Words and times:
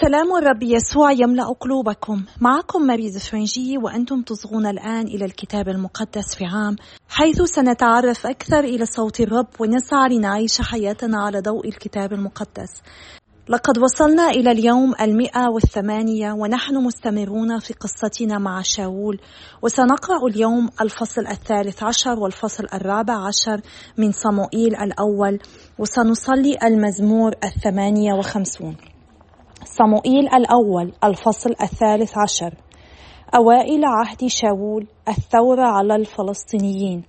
سلام 0.00 0.36
الرب 0.36 0.62
يسوع 0.62 1.12
يملأ 1.12 1.44
قلوبكم. 1.60 2.24
معكم 2.40 2.86
مريز 2.86 3.18
فرنجي 3.18 3.78
وأنتم 3.78 4.22
تصغون 4.22 4.66
الآن 4.66 5.06
إلى 5.06 5.24
الكتاب 5.24 5.68
المقدس 5.68 6.34
في 6.34 6.44
عام 6.44 6.76
حيث 7.08 7.42
سنتعرف 7.42 8.26
أكثر 8.26 8.60
إلى 8.60 8.86
صوت 8.86 9.20
الرب 9.20 9.46
ونسعى 9.60 10.08
لنعيش 10.08 10.60
حياتنا 10.60 11.22
على 11.22 11.40
ضوء 11.40 11.68
الكتاب 11.68 12.12
المقدس. 12.12 12.82
لقد 13.48 13.78
وصلنا 13.78 14.30
إلى 14.30 14.50
اليوم 14.50 14.94
المئة 15.00 15.48
والثمانية 15.48 16.32
ونحن 16.32 16.74
مستمرون 16.76 17.58
في 17.58 17.74
قصتنا 17.74 18.38
مع 18.38 18.62
شاول 18.62 19.20
وسنقرأ 19.62 20.26
اليوم 20.26 20.70
الفصل 20.80 21.26
الثالث 21.26 21.82
عشر 21.82 22.18
والفصل 22.18 22.66
الرابع 22.74 23.26
عشر 23.26 23.60
من 23.98 24.12
صموئيل 24.12 24.76
الأول 24.76 25.38
وسنصلي 25.78 26.58
المزمور 26.62 27.32
الثمانية 27.44 28.12
وخمسون. 28.14 28.76
صموئيل 29.64 30.28
الأول 30.28 30.92
الفصل 31.04 31.50
الثالث 31.62 32.18
عشر. 32.18 32.54
أوائل 33.34 33.84
عهد 33.84 34.26
شاول 34.26 34.86
الثورة 35.08 35.66
على 35.66 35.96
الفلسطينيين. 35.96 37.02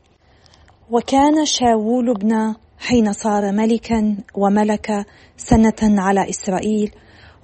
وكان 0.91 1.46
شاول 1.46 2.10
ابن 2.10 2.55
حين 2.80 3.13
صار 3.13 3.52
ملكا 3.52 4.18
وملك 4.36 5.05
سنة 5.38 6.02
على 6.02 6.30
إسرائيل 6.30 6.91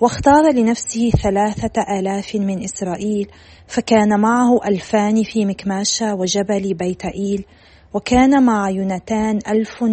واختار 0.02 0.52
لنفسه 0.54 1.10
ثلاثة 1.10 2.00
آلاف 2.00 2.36
من 2.36 2.64
إسرائيل 2.64 3.28
فكان 3.68 4.20
معه 4.20 4.60
ألفان 4.68 5.24
في 5.24 5.46
مكماشة 5.46 6.16
وجبل 6.16 6.74
بيت 6.74 7.06
إيل 7.06 7.46
وكان 7.94 8.44
مع 8.44 8.70
يونتان 8.70 9.40
ألف 9.48 9.84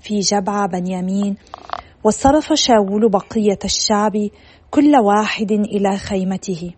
في 0.00 0.18
جبع 0.20 0.66
بنيامين. 0.66 1.36
وصرف 2.04 2.52
شاول 2.52 3.10
بقية 3.10 3.58
الشعب 3.64 4.12
كل 4.70 4.96
واحد 4.96 5.52
إلى 5.52 5.98
خيمته. 5.98 6.74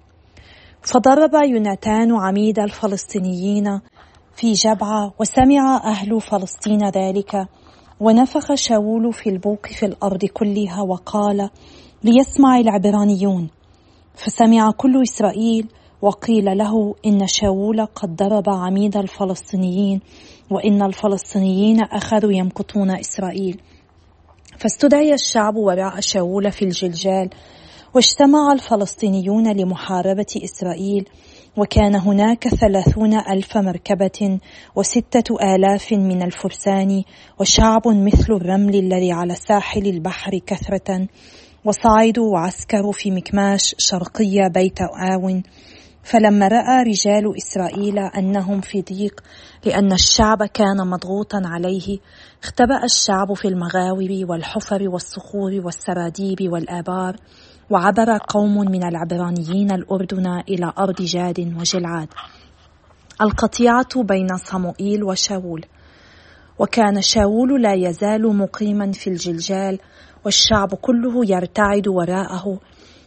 فضرب 0.82 1.34
يوناتان 1.34 2.14
عميد 2.14 2.58
الفلسطينيين 2.58 3.80
في 4.36 4.52
جبعة 4.52 5.14
وسمع 5.20 5.76
أهل 5.84 6.20
فلسطين 6.20 6.88
ذلك 6.88 7.48
ونفخ 8.00 8.54
شاول 8.54 9.12
في 9.12 9.30
البوق 9.30 9.66
في 9.66 9.86
الأرض 9.86 10.24
كلها 10.24 10.82
وقال 10.82 11.50
ليسمع 12.04 12.58
العبرانيون 12.58 13.50
فسمع 14.14 14.70
كل 14.70 15.02
إسرائيل 15.02 15.68
وقيل 16.02 16.58
له 16.58 16.94
إن 17.06 17.26
شاول 17.26 17.86
قد 17.86 18.16
ضرب 18.16 18.48
عميد 18.48 18.96
الفلسطينيين 18.96 20.00
وإن 20.50 20.82
الفلسطينيين 20.82 21.80
أخذوا 21.80 22.32
يمقتون 22.32 22.90
إسرائيل 22.90 23.60
فاستدعي 24.58 25.14
الشعب 25.14 25.56
وراء 25.56 26.00
شاول 26.00 26.52
في 26.52 26.64
الجلجال 26.64 27.30
واجتمع 27.94 28.52
الفلسطينيون 28.52 29.52
لمحاربة 29.56 30.26
إسرائيل 30.44 31.08
وكان 31.56 31.94
هناك 31.94 32.48
ثلاثون 32.48 33.14
ألف 33.14 33.56
مركبة 33.56 34.38
وستة 34.76 35.54
آلاف 35.54 35.92
من 35.92 36.22
الفرسان 36.22 37.02
وشعب 37.40 37.88
مثل 37.88 38.32
الرمل 38.32 38.74
الذي 38.74 39.12
على 39.12 39.34
ساحل 39.34 39.86
البحر 39.86 40.38
كثرة 40.46 41.08
وصعدوا 41.64 42.32
وعسكروا 42.32 42.92
في 42.92 43.10
مكماش 43.10 43.74
شرقي 43.78 44.50
بيت 44.54 44.78
آون. 44.80 45.42
فلما 46.02 46.48
رأى 46.48 46.82
رجال 46.82 47.36
إسرائيل 47.36 47.98
أنهم 47.98 48.60
في 48.60 48.82
ضيق 48.82 49.20
لأن 49.64 49.92
الشعب 49.92 50.42
كان 50.54 50.90
مضغوطا 50.90 51.42
عليه 51.44 51.98
اختبأ 52.42 52.84
الشعب 52.84 53.34
في 53.34 53.48
المغاور 53.48 54.24
والحفر 54.28 54.88
والصخور 54.88 55.60
والسراديب 55.64 56.52
والآبار. 56.52 57.16
وعبر 57.70 58.18
قوم 58.28 58.58
من 58.58 58.84
العبرانيين 58.84 59.72
الأردن 59.72 60.26
إلى 60.48 60.72
أرض 60.78 61.02
جاد 61.02 61.54
وجلعاد. 61.60 62.08
القطيعة 63.20 64.02
بين 64.02 64.36
صموئيل 64.36 65.04
وشاول. 65.04 65.64
وكان 66.58 67.02
شاول 67.02 67.62
لا 67.62 67.74
يزال 67.74 68.36
مقيما 68.36 68.92
في 68.92 69.10
الجلجال 69.10 69.78
والشعب 70.24 70.74
كله 70.74 71.22
يرتعد 71.26 71.88
وراءه. 71.88 72.58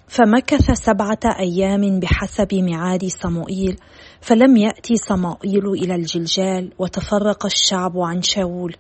فمكث 0.08 0.72
سبعة 0.72 1.40
أيام 1.40 2.00
بحسب 2.00 2.54
معاد 2.54 3.06
صموئيل 3.06 3.76
فلم 4.22 4.58
يأتي 4.58 4.96
صموئيل 4.98 5.68
إلى 5.68 5.96
الجلجال 5.96 6.72
وتفرق 6.80 7.46
الشعب 7.46 7.98
عن 7.98 8.22
شاول. 8.22 8.76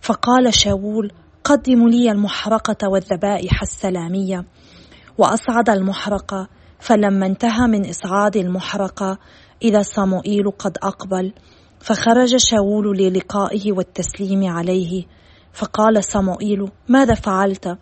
فقال 0.00 0.54
شاول 0.54 1.12
قدموا 1.44 1.88
لي 1.88 2.10
المحرقة 2.10 2.88
والذبائح 2.88 3.62
السلامية. 3.62 4.44
وأصعد 5.18 5.70
المحرقة 5.70 6.48
فلما 6.80 7.26
انتهى 7.26 7.66
من 7.66 7.88
إصعاد 7.88 8.36
المحرقة 8.36 9.18
إذا 9.62 9.82
صموئيل 9.82 10.50
قد 10.58 10.78
أقبل 10.82 11.32
فخرج 11.80 12.36
شاول 12.36 12.98
للقائه 12.98 13.72
والتسليم 13.72 14.50
عليه 14.50 15.04
فقال 15.52 16.04
صموئيل 16.04 16.68
ماذا 16.88 17.14
فعلت؟ 17.14 17.78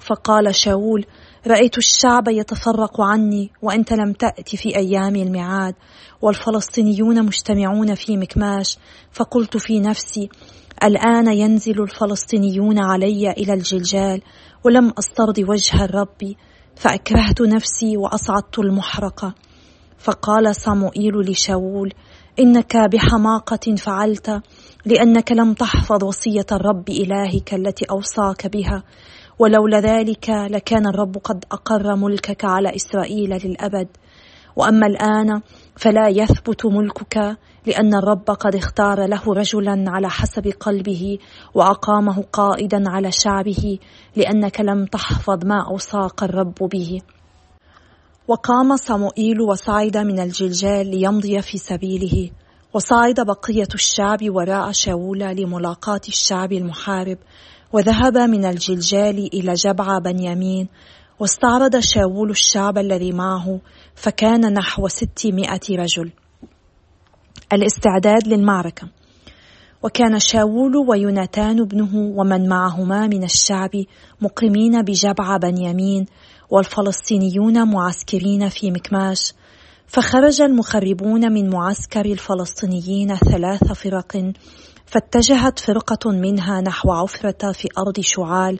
فقال 0.00 0.54
شاول 0.54 1.06
رأيت 1.46 1.78
الشعب 1.78 2.28
يتفرق 2.28 3.00
عني 3.00 3.50
وأنت 3.62 3.92
لم 3.92 4.12
تأت 4.12 4.56
في 4.56 4.76
أيام 4.76 5.16
الميعاد 5.16 5.74
والفلسطينيون 6.22 7.22
مجتمعون 7.22 7.94
في 7.94 8.16
مكماش 8.16 8.78
فقلت 9.12 9.56
في 9.56 9.80
نفسي 9.80 10.28
الآن 10.84 11.26
ينزل 11.26 11.82
الفلسطينيون 11.82 12.78
علي 12.78 13.30
إلى 13.30 13.54
الجلجال 13.54 14.22
ولم 14.64 14.92
أسترضي 14.98 15.44
وجه 15.44 15.84
الرب 15.84 16.34
فأكرهت 16.76 17.40
نفسي 17.40 17.96
وأصعدت 17.96 18.58
المحرقة 18.58 19.34
فقال 19.98 20.56
صموئيل 20.56 21.14
لشاول 21.30 21.92
إنك 22.38 22.76
بحماقة 22.76 23.74
فعلت 23.76 24.42
لأنك 24.86 25.32
لم 25.32 25.52
تحفظ 25.52 26.04
وصية 26.04 26.46
الرب 26.52 26.88
إلهك 26.88 27.54
التي 27.54 27.84
أوصاك 27.90 28.46
بها. 28.46 28.82
ولولا 29.38 29.80
ذلك 29.80 30.28
لكان 30.28 30.86
الرب 30.86 31.18
قد 31.18 31.44
أقر 31.52 31.96
ملكك 31.96 32.44
على 32.44 32.76
إسرائيل 32.76 33.30
للأبد. 33.44 33.88
وأما 34.56 34.86
الآن 34.86 35.40
فلا 35.76 36.08
يثبت 36.08 36.66
ملكك 36.66 37.36
لأن 37.66 37.94
الرب 37.94 38.30
قد 38.30 38.56
اختار 38.56 39.06
له 39.06 39.22
رجلا 39.26 39.84
على 39.88 40.10
حسب 40.10 40.52
قلبه 40.60 41.18
وأقامه 41.54 42.24
قائدا 42.32 42.90
على 42.90 43.12
شعبه 43.12 43.78
لأنك 44.16 44.60
لم 44.60 44.86
تحفظ 44.86 45.44
ما 45.44 45.66
أوصاك 45.70 46.22
الرب 46.22 46.54
به. 46.60 47.00
وقام 48.28 48.76
صموئيل 48.76 49.40
وصعد 49.40 49.96
من 49.96 50.20
الجلجال 50.20 50.90
ليمضي 50.90 51.42
في 51.42 51.58
سبيله 51.58 52.30
وصعد 52.74 53.20
بقية 53.20 53.68
الشعب 53.74 54.18
وراء 54.28 54.72
شاول 54.72 55.18
لملاقاة 55.18 56.00
الشعب 56.08 56.52
المحارب 56.52 57.18
وذهب 57.72 58.18
من 58.18 58.44
الجلجال 58.44 59.18
إلى 59.34 59.54
جبع 59.54 59.98
بنيامين 59.98 60.68
واستعرض 61.20 61.78
شاول 61.78 62.30
الشعب 62.30 62.78
الذي 62.78 63.12
معه 63.12 63.60
فكان 63.94 64.54
نحو 64.54 64.88
ستمائة 64.88 65.60
رجل. 65.70 66.10
الاستعداد 67.52 68.28
للمعركة. 68.28 68.88
وكان 69.82 70.18
شاول 70.18 70.76
ويوناتان 70.76 71.60
ابنه 71.60 71.96
ومن 71.96 72.48
معهما 72.48 73.06
من 73.06 73.24
الشعب 73.24 73.70
مقيمين 74.20 74.82
بجبع 74.82 75.36
بنيامين 75.36 76.06
والفلسطينيون 76.50 77.68
معسكرين 77.68 78.48
في 78.48 78.70
مكماش 78.70 79.34
فخرج 79.86 80.42
المخربون 80.42 81.32
من 81.32 81.50
معسكر 81.50 82.04
الفلسطينيين 82.04 83.16
ثلاث 83.16 83.72
فرق 83.72 84.32
فاتجهت 84.86 85.58
فرقة 85.58 86.10
منها 86.10 86.60
نحو 86.60 86.92
عفرة 86.92 87.52
في 87.52 87.68
أرض 87.78 88.00
شعال 88.00 88.58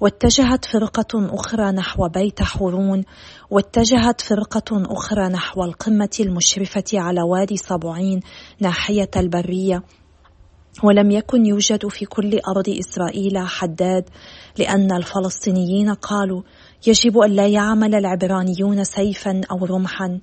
واتجهت 0.00 0.64
فرقة 0.64 1.34
أخرى 1.34 1.72
نحو 1.72 2.08
بيت 2.08 2.42
حورون 2.42 3.04
واتجهت 3.50 4.20
فرقة 4.20 4.82
أخرى 4.92 5.28
نحو 5.28 5.64
القمة 5.64 6.16
المشرفة 6.20 6.84
على 6.94 7.22
وادي 7.22 7.56
صبعين 7.56 8.20
ناحية 8.60 9.10
البرية. 9.16 9.82
ولم 10.82 11.10
يكن 11.10 11.46
يوجد 11.46 11.88
في 11.88 12.04
كل 12.04 12.40
أرض 12.48 12.68
إسرائيل 12.68 13.38
حداد 13.38 14.04
لأن 14.58 14.92
الفلسطينيين 14.92 15.94
قالوا 15.94 16.42
يجب 16.86 17.18
أن 17.18 17.30
لا 17.30 17.46
يعمل 17.46 17.94
العبرانيون 17.94 18.84
سيفا 18.84 19.40
أو 19.50 19.64
رمحا. 19.64 20.20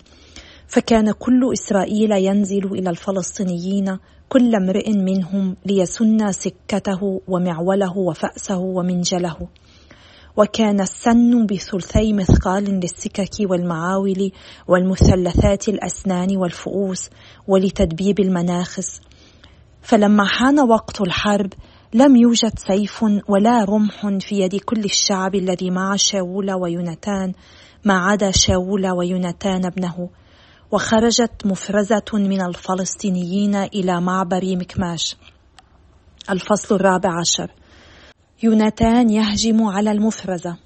فكان 0.71 1.12
كل 1.12 1.53
إسرائيل 1.53 2.12
ينزل 2.12 2.65
إلى 2.65 2.89
الفلسطينيين 2.89 3.97
كل 4.29 4.56
امرئ 4.56 4.91
منهم 4.91 5.57
ليسن 5.65 6.31
سكته 6.31 7.21
ومعوله 7.27 7.97
وفأسه 7.97 8.57
ومنجله. 8.57 9.38
وكان 10.38 10.81
السن 10.81 11.45
بثلثي 11.45 12.13
مثقال 12.13 12.63
للسكك 12.63 13.50
والمعاول 13.50 14.31
والمثلثات 14.68 15.69
الأسنان 15.69 16.38
والفؤوس 16.38 17.09
ولتدبيب 17.47 18.19
المناخس. 18.19 19.01
فلما 19.81 20.25
حان 20.25 20.59
وقت 20.59 21.01
الحرب 21.01 21.53
لم 21.94 22.15
يوجد 22.15 22.59
سيف 22.59 23.03
ولا 23.27 23.65
رمح 23.69 24.07
في 24.19 24.35
يد 24.39 24.56
كل 24.56 24.83
الشعب 24.83 25.35
الذي 25.35 25.69
مع 25.69 25.95
شاول 25.95 26.51
ويونتان 26.51 27.33
ما 27.85 27.94
عدا 27.94 28.31
شاول 28.31 28.88
ويونتان 28.88 29.65
ابنه. 29.65 30.09
وخرجت 30.71 31.45
مفرزة 31.45 32.03
من 32.13 32.41
الفلسطينيين 32.41 33.56
إلى 33.56 34.01
معبر 34.01 34.56
مكماش. 34.56 35.15
الفصل 36.29 36.75
الرابع 36.75 37.19
عشر. 37.19 37.51
يوناتان 38.44 39.09
يهجم 39.09 39.63
على 39.63 39.91
المفرزة. 39.91 40.57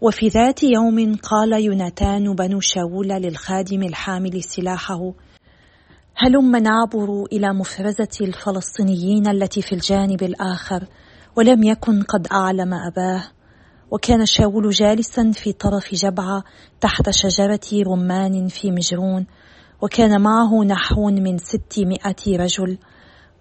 وفي 0.00 0.28
ذات 0.28 0.62
يوم 0.62 1.16
قال 1.16 1.52
يوناتان 1.52 2.34
بنو 2.34 2.60
شاول 2.60 3.08
للخادم 3.08 3.82
الحامل 3.82 4.42
سلاحه 4.42 5.12
هلم 6.16 6.56
نعبر 6.56 7.24
إلى 7.32 7.52
مفرزة 7.52 8.18
الفلسطينيين 8.20 9.26
التي 9.28 9.62
في 9.62 9.72
الجانب 9.72 10.22
الآخر 10.22 10.86
ولم 11.36 11.62
يكن 11.62 12.02
قد 12.02 12.26
أعلم 12.32 12.74
أباه. 12.74 13.33
وكان 13.94 14.26
شاول 14.26 14.70
جالسا 14.70 15.30
في 15.30 15.52
طرف 15.52 15.94
جبعة 15.94 16.44
تحت 16.80 17.10
شجرة 17.10 17.84
رمان 17.86 18.48
في 18.48 18.70
مجرون 18.70 19.26
وكان 19.82 20.20
معه 20.20 20.64
نحو 20.64 21.10
من 21.10 21.38
ستمائة 21.38 22.36
رجل 22.42 22.78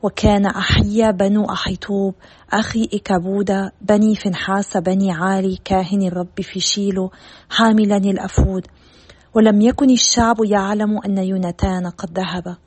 وكان 0.04 0.46
أحيا 0.46 1.12
بنو 1.12 1.46
أحيطوب 1.46 2.16
أخي 2.54 2.90
إكابودا 2.94 3.72
بني 3.82 4.16
فنحاس 4.16 4.78
بني 4.78 5.12
عالي 5.12 5.60
كاهن 5.66 6.02
الرب 6.02 6.42
في 6.42 6.60
شيلو 6.60 7.12
حاملا 7.50 7.98
الأفود. 7.98 8.68
ولم 9.36 9.62
يكن 9.62 9.90
الشعب 9.90 10.36
يعلم 10.46 11.00
أن 11.06 11.18
يوناتان 11.18 11.88
قد 11.88 12.20
ذهب. 12.20 12.58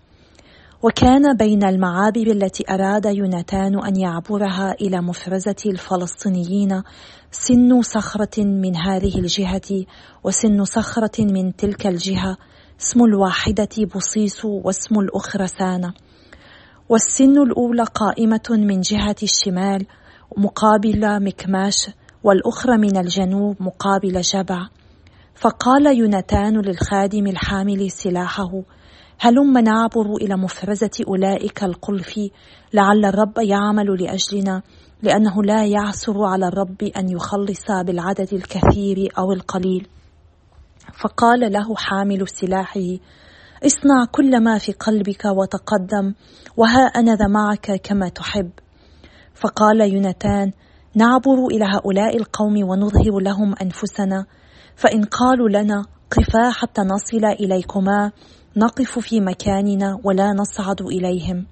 وكان 0.82 1.37
بين 1.37 1.64
المعابر 1.64 2.26
التي 2.26 2.64
أراد 2.70 3.05
يوناتان 3.05 3.84
أن 3.84 3.96
يعبرها 3.96 4.73
إلى 4.81 5.00
مفرزة 5.00 5.56
الفلسطينيين 5.67 6.82
سن 7.31 7.82
صخرة 7.82 8.44
من 8.44 8.76
هذه 8.76 9.19
الجهة 9.19 9.84
وسن 10.25 10.64
صخرة 10.64 11.25
من 11.25 11.56
تلك 11.56 11.87
الجهة 11.87 12.37
اسم 12.81 13.05
الواحدة 13.05 13.69
بصيص 13.94 14.44
واسم 14.44 15.00
الأخرى 15.00 15.46
سانة 15.46 15.93
والسن 16.88 17.43
الأولى 17.43 17.84
قائمة 17.84 18.46
من 18.50 18.81
جهة 18.81 19.17
الشمال 19.22 19.87
مقابل 20.37 21.25
مكماش 21.25 21.90
والأخرى 22.25 22.76
من 22.76 22.96
الجنوب 22.96 23.56
مقابل 23.61 24.20
جبع. 24.20 24.69
فقال 25.34 25.99
يوناتان 25.99 26.61
للخادم 26.61 27.26
الحامل 27.26 27.90
سلاحه 27.90 28.62
هلم 29.19 29.59
نعبر 29.59 30.17
إلى 30.17 30.37
مفرزة 30.37 30.91
أولئك 31.09 31.65
القلف 31.65 32.21
لعل 32.73 33.05
الرب 33.05 33.39
يعمل 33.39 34.03
لأجلنا 34.03 34.63
لأنه 35.03 35.43
لا 35.43 35.67
يعثر 35.67 36.25
على 36.25 36.49
الرب 36.49 36.83
أن 36.83 37.09
يخلص 37.09 37.71
بالعدد 37.71 38.35
الكثير 38.35 39.13
أو 39.19 39.33
القليل. 39.33 39.89
فقال 41.01 41.53
له 41.53 41.75
حامل 41.77 42.29
سلاحه 42.29 42.99
اصنع 43.67 44.05
كل 44.13 44.41
ما 44.45 44.59
في 44.59 44.73
قلبك 44.73 45.25
وتقدم 45.25 46.15
وها 46.57 46.87
أنا 46.87 47.15
ذا 47.15 47.27
معك 47.27 47.81
كما 47.83 48.09
تحب. 48.09 48.51
فقال 49.35 49.81
يوناتان 49.81 50.53
نعبر 50.95 51.47
إلى 51.51 51.65
هؤلاء 51.65 52.17
القوم 52.17 52.69
ونظهر 52.69 53.19
لهم 53.21 53.55
أنفسنا 53.63 54.27
فإن 54.77 55.05
قالوا 55.05 55.49
لنا 55.49 55.85
قفا 56.11 56.51
حتى 56.51 56.81
نصل 56.83 57.25
إليكما 57.25 58.13
نقف 58.56 58.99
في 58.99 59.20
مكاننا 59.20 60.00
ولا 60.05 60.32
نصعد 60.32 60.82
إليهم. 60.82 61.47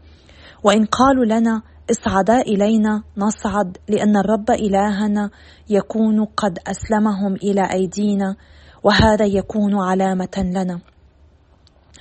وإن 0.63 0.85
قالوا 0.85 1.25
لنا 1.25 1.63
اصعدا 1.91 2.41
إلينا 2.41 3.03
نصعد 3.17 3.77
لأن 3.89 4.17
الرب 4.17 4.51
إلهنا 4.51 5.31
يكون 5.69 6.25
قد 6.25 6.59
أسلمهم 6.67 7.35
إلى 7.35 7.73
أيدينا 7.73 8.37
وهذا 8.83 9.25
يكون 9.25 9.81
علامة 9.81 10.51
لنا. 10.55 10.81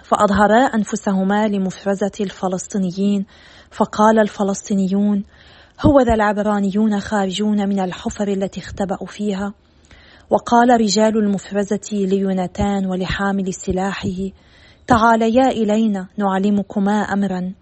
فأظهرا 0.03 0.59
أنفسهما 0.59 1.47
لمفرزة 1.47 2.11
الفلسطينيين 2.21 3.25
فقال 3.71 4.19
الفلسطينيون 4.19 5.23
هو 5.81 5.99
ذا 6.01 6.13
العبرانيون 6.13 6.99
خارجون 6.99 7.69
من 7.69 7.79
الحفر 7.79 8.27
التي 8.27 8.59
اختبأوا 8.59 9.07
فيها؟ 9.07 9.53
وقال 10.29 10.81
رجال 10.81 11.17
المفرزة 11.17 11.89
ليوناتان 11.91 12.85
ولحامل 12.85 13.53
سلاحه 13.53 14.29
تعاليا 14.87 15.47
إلينا 15.47 16.07
نعلمكما 16.17 16.91
أمرا. 16.91 17.53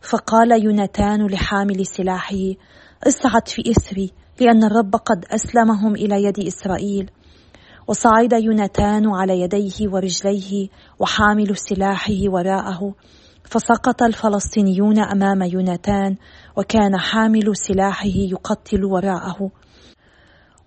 فقال 0.00 0.64
يوناتان 0.64 1.26
لحامل 1.26 1.86
سلاحه 1.86 2.54
اصعد 3.06 3.48
في 3.48 3.70
إثري 3.70 4.12
لأن 4.40 4.64
الرب 4.64 4.96
قد 4.96 5.24
أسلمهم 5.24 5.94
إلى 5.94 6.24
يد 6.24 6.38
إسرائيل. 6.38 7.10
وصعد 7.86 8.32
يوناتان 8.32 9.08
على 9.08 9.40
يديه 9.40 9.88
ورجليه 9.88 10.68
وحامل 10.98 11.56
سلاحه 11.56 12.20
وراءه. 12.28 12.94
فسقط 13.44 14.02
الفلسطينيون 14.02 14.98
أمام 14.98 15.42
يوناتان 15.42 16.16
وكان 16.56 16.96
حامل 16.96 17.56
سلاحه 17.56 18.08
يقتل 18.32 18.84
وراءه. 18.84 19.50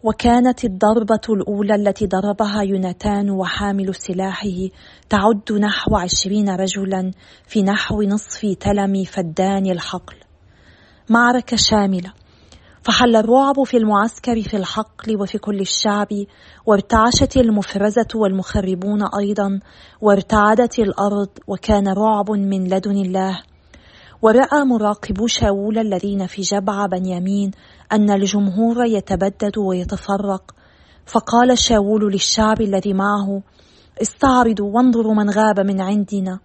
وكانت 0.03 0.65
الضربة 0.65 1.21
الأولى 1.29 1.75
التي 1.75 2.07
ضربها 2.07 2.61
يوناتان 2.61 3.29
وحامل 3.29 3.95
سلاحه 3.95 4.69
تعد 5.09 5.53
نحو 5.53 5.95
عشرين 5.95 6.49
رجلا 6.49 7.11
في 7.47 7.63
نحو 7.63 8.01
نصف 8.01 8.55
تلم 8.59 9.03
فدان 9.03 9.71
الحقل. 9.71 10.15
معركة 11.09 11.57
شاملة. 11.57 12.13
فحل 12.81 13.15
الرعب 13.15 13.63
في 13.63 13.77
المعسكر 13.77 14.41
في 14.41 14.57
الحقل 14.57 15.21
وفي 15.21 15.37
كل 15.37 15.59
الشعب 15.59 16.07
وارتعشت 16.65 17.37
المفرزة 17.37 18.07
والمخربون 18.15 19.01
أيضا 19.19 19.59
وارتعدت 20.01 20.79
الأرض 20.79 21.29
وكان 21.47 21.87
رعب 21.87 22.31
من 22.31 22.67
لدن 22.67 22.97
الله 22.97 23.41
ورأى 24.23 24.63
مراقبو 24.65 25.27
شاول 25.27 25.77
الذين 25.77 26.27
في 26.27 26.41
جبع 26.41 26.85
بنيامين 26.85 27.51
أن 27.91 28.11
الجمهور 28.11 28.85
يتبدد 28.85 29.57
ويتفرق. 29.57 30.51
فقال 31.05 31.57
شاول 31.57 32.11
للشعب 32.11 32.61
الذي 32.61 32.93
معه 32.93 33.41
استعرضوا 34.01 34.71
وانظروا 34.75 35.13
من 35.13 35.29
غاب 35.29 35.59
من 35.59 35.81
عندنا. 35.81 36.39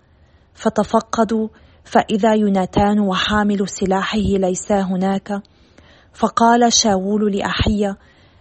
فتفقدوا 0.54 1.48
فإذا 1.84 2.34
يوناتان 2.34 3.00
وحامل 3.00 3.68
سلاحه 3.68 4.18
ليسا 4.18 4.80
هناك. 4.80 5.42
فقال 6.12 6.72
شاول 6.72 7.36
لأحية 7.36 7.98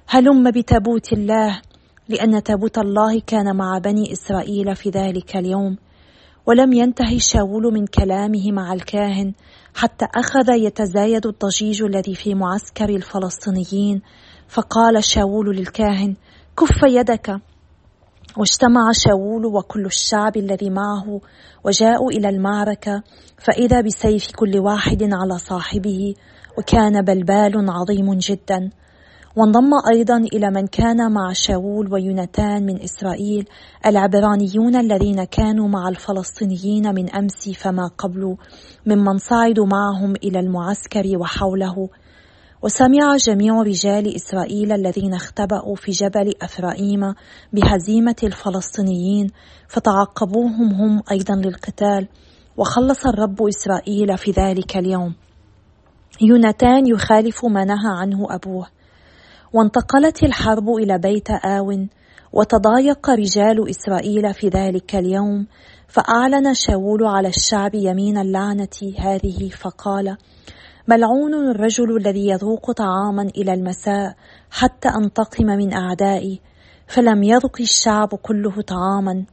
هلم 0.07 0.51
بتابوت 0.51 1.13
الله 1.13 1.61
لأن 2.09 2.43
تابوت 2.43 2.77
الله 2.77 3.19
كان 3.19 3.55
مع 3.55 3.77
بني 3.77 4.11
إسرائيل 4.11 4.75
في 4.75 4.89
ذلك 4.89 5.35
اليوم. 5.35 5.77
ولم 6.47 6.73
ينتهي 6.73 7.19
شاول 7.19 7.73
من 7.73 7.87
كلامه 7.87 8.51
مع 8.51 8.73
الكاهن 8.73 9.33
حتى 9.75 10.05
أخذ 10.15 10.49
يتزايد 10.49 11.25
الضجيج 11.25 11.83
الذي 11.83 12.15
في 12.15 12.35
معسكر 12.35 12.89
الفلسطينيين. 12.89 14.01
فقال 14.47 15.03
شاول 15.03 15.55
للكاهن 15.55 16.15
كف 16.57 16.83
يدك. 16.83 17.41
واجتمع 18.37 18.91
شاول 18.91 19.45
وكل 19.45 19.85
الشعب 19.85 20.37
الذي 20.37 20.69
معه 20.69 21.21
وجاءوا 21.63 22.11
إلى 22.11 22.29
المعركة 22.29 23.03
فإذا 23.37 23.81
بسيف 23.81 24.31
كل 24.35 24.59
واحد 24.59 25.03
على 25.03 25.37
صاحبه 25.37 26.13
وكان 26.57 27.01
بلبال 27.01 27.69
عظيم 27.69 28.13
جدا. 28.13 28.69
وانضم 29.37 29.69
أيضا 29.89 30.17
إلى 30.17 30.51
من 30.51 30.67
كان 30.67 31.11
مع 31.11 31.33
شاول 31.33 31.93
ويوناتان 31.93 32.65
من 32.65 32.81
إسرائيل 32.81 33.45
العبرانيون 33.85 34.75
الذين 34.75 35.23
كانوا 35.23 35.67
مع 35.67 35.89
الفلسطينيين 35.89 36.95
من 36.95 37.09
أمس 37.09 37.49
فما 37.49 37.87
قبل 37.97 38.37
ممن 38.85 39.17
صعدوا 39.17 39.65
معهم 39.65 40.15
إلى 40.15 40.39
المعسكر 40.39 41.17
وحوله. 41.17 41.89
وسمع 42.63 43.15
جميع 43.17 43.61
رجال 43.61 44.15
إسرائيل 44.15 44.71
الذين 44.71 45.13
اختبأوا 45.13 45.75
في 45.75 45.91
جبل 45.91 46.33
أفرائيم 46.41 47.13
بهزيمة 47.53 48.15
الفلسطينيين 48.23 49.27
فتعقبوهم 49.67 50.73
هم 50.73 51.01
أيضا 51.11 51.35
للقتال 51.35 52.07
وخلص 52.57 53.05
الرب 53.05 53.47
إسرائيل 53.47 54.17
في 54.17 54.31
ذلك 54.31 54.77
اليوم. 54.77 55.15
يوناتان 56.21 56.87
يخالف 56.87 57.45
ما 57.45 57.65
نهى 57.65 57.91
عنه 58.01 58.27
أبوه. 58.29 58.76
وانتقلت 59.53 60.23
الحرب 60.23 60.69
إلى 60.69 60.97
بيت 60.97 61.29
آو 61.29 61.87
وتضايق 62.33 63.09
رجال 63.09 63.69
إسرائيل 63.69 64.33
في 64.33 64.47
ذلك 64.47 64.95
اليوم 64.95 65.47
فأعلن 65.87 66.53
شاول 66.53 67.05
على 67.05 67.27
الشعب 67.27 67.75
يمين 67.75 68.17
اللعنة 68.17 68.93
هذه 68.99 69.49
فقال 69.49 70.17
ملعون 70.87 71.33
الرجل 71.33 71.97
الذي 71.97 72.27
يذوق 72.27 72.71
طعاما 72.71 73.21
إلى 73.37 73.53
المساء 73.53 74.15
حتى 74.51 74.89
أنتقم 74.89 75.45
من 75.45 75.73
أعدائي 75.73 76.41
فلم 76.87 77.23
يذق 77.23 77.61
الشعب 77.61 78.15
كله 78.15 78.61
طعاما. 78.61 79.25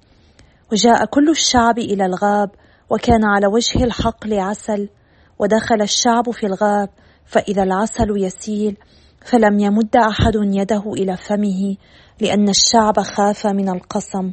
وجاء 0.72 1.04
كل 1.04 1.30
الشعب 1.30 1.78
إلى 1.78 2.06
الغاب 2.06 2.50
وكان 2.90 3.24
على 3.24 3.46
وجه 3.46 3.84
الحقل 3.84 4.38
عسل 4.40 4.88
ودخل 5.38 5.82
الشعب 5.82 6.30
في 6.30 6.46
الغاب 6.46 6.88
فإذا 7.24 7.62
العسل 7.62 8.06
يسيل 8.16 8.76
فلم 9.24 9.58
يمد 9.58 9.96
أحد 9.96 10.34
يده 10.34 10.92
إلى 10.92 11.16
فمه 11.16 11.76
لأن 12.20 12.48
الشعب 12.48 13.00
خاف 13.00 13.46
من 13.46 13.68
القسم. 13.68 14.32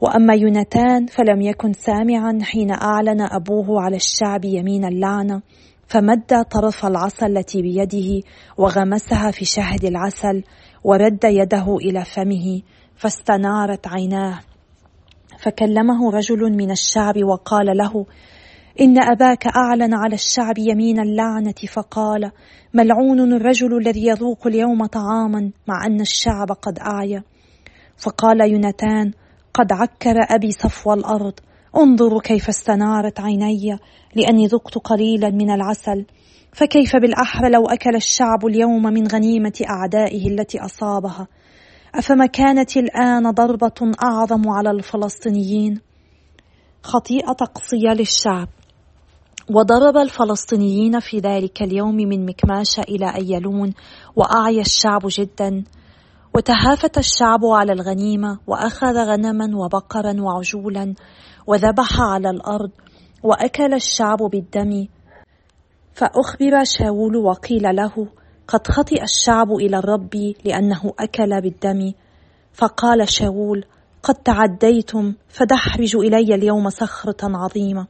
وأما 0.00 0.34
يونتان 0.34 1.06
فلم 1.06 1.40
يكن 1.40 1.72
سامعا 1.72 2.38
حين 2.42 2.70
أعلن 2.70 3.20
أبوه 3.20 3.82
على 3.82 3.96
الشعب 3.96 4.44
يمين 4.44 4.84
اللعنة 4.84 5.42
فمد 5.86 6.44
طرف 6.50 6.86
العصا 6.86 7.26
التي 7.26 7.62
بيده 7.62 8.22
وغمسها 8.58 9.30
في 9.30 9.44
شهد 9.44 9.84
العسل 9.84 10.44
ورد 10.84 11.24
يده 11.24 11.76
إلى 11.76 12.04
فمه 12.04 12.62
فاستنارت 12.96 13.88
عيناه. 13.88 14.40
فكلمه 15.38 16.10
رجل 16.10 16.56
من 16.56 16.70
الشعب 16.70 17.24
وقال 17.24 17.76
له 17.76 18.06
إن 18.80 19.02
أباك 19.02 19.46
أعلن 19.46 19.94
على 19.94 20.14
الشعب 20.14 20.58
يمين 20.58 21.00
اللعنة 21.00 21.54
فقال 21.72 22.30
ملعون 22.74 23.32
الرجل 23.32 23.76
الذي 23.76 24.06
يذوق 24.06 24.46
اليوم 24.46 24.86
طعاما 24.86 25.50
مع 25.68 25.86
أن 25.86 26.00
الشعب 26.00 26.52
قد 26.52 26.78
أعيا. 26.78 27.22
فقال 27.98 28.50
يونتان 28.50 29.12
قد 29.54 29.72
عكر 29.72 30.16
أبي 30.30 30.52
صفو 30.52 30.92
الأرض 30.92 31.34
انظروا 31.76 32.20
كيف 32.20 32.48
استنارت 32.48 33.20
عيني 33.20 33.78
لأني 34.14 34.46
ذقت 34.46 34.78
قليلا 34.78 35.30
من 35.30 35.50
العسل. 35.50 36.06
فكيف 36.52 36.96
بالأحرى 36.96 37.50
لو 37.50 37.66
أكل 37.66 37.96
الشعب 37.96 38.46
اليوم 38.46 38.82
من 38.82 39.06
غنيمة 39.06 39.60
أعدائه 39.70 40.28
التي 40.28 40.60
أصابها؟ 40.60 41.28
أفما 41.94 42.26
كانت 42.26 42.76
الآن 42.76 43.30
ضربة 43.30 43.92
أعظم 44.04 44.48
على 44.48 44.70
الفلسطينيين؟ 44.70 45.80
خطيئة 46.82 47.32
تقصية 47.32 47.88
للشعب. 47.88 48.48
وضرب 49.50 49.96
الفلسطينيين 49.96 51.00
في 51.00 51.18
ذلك 51.18 51.62
اليوم 51.62 51.96
من 51.96 52.26
مكماش 52.26 52.78
إلى 52.78 53.14
أيلون 53.14 53.74
وأعيا 54.16 54.60
الشعب 54.60 55.00
جدا 55.04 55.64
وتهافت 56.34 56.98
الشعب 56.98 57.44
على 57.44 57.72
الغنيمة 57.72 58.38
وأخذ 58.46 58.96
غنما 58.96 59.56
وبقرا 59.56 60.20
وعجولا 60.20 60.94
وذبح 61.46 62.00
على 62.00 62.30
الأرض 62.30 62.70
وأكل 63.22 63.74
الشعب 63.74 64.18
بالدم. 64.18 64.86
فأخبر 65.94 66.64
شاول 66.64 67.16
وقيل 67.16 67.76
له 67.76 68.08
قد 68.48 68.66
خطئ 68.66 69.02
الشعب 69.02 69.52
إلى 69.52 69.78
الرب 69.78 70.34
لأنه 70.44 70.92
أكل 70.98 71.40
بالدم. 71.40 71.92
فقال 72.52 73.08
شاول 73.08 73.64
قد 74.02 74.14
تعديتم 74.14 75.14
فدحرجوا 75.28 76.02
إلي 76.04 76.34
اليوم 76.34 76.70
صخرة 76.70 77.16
عظيمة. 77.22 77.86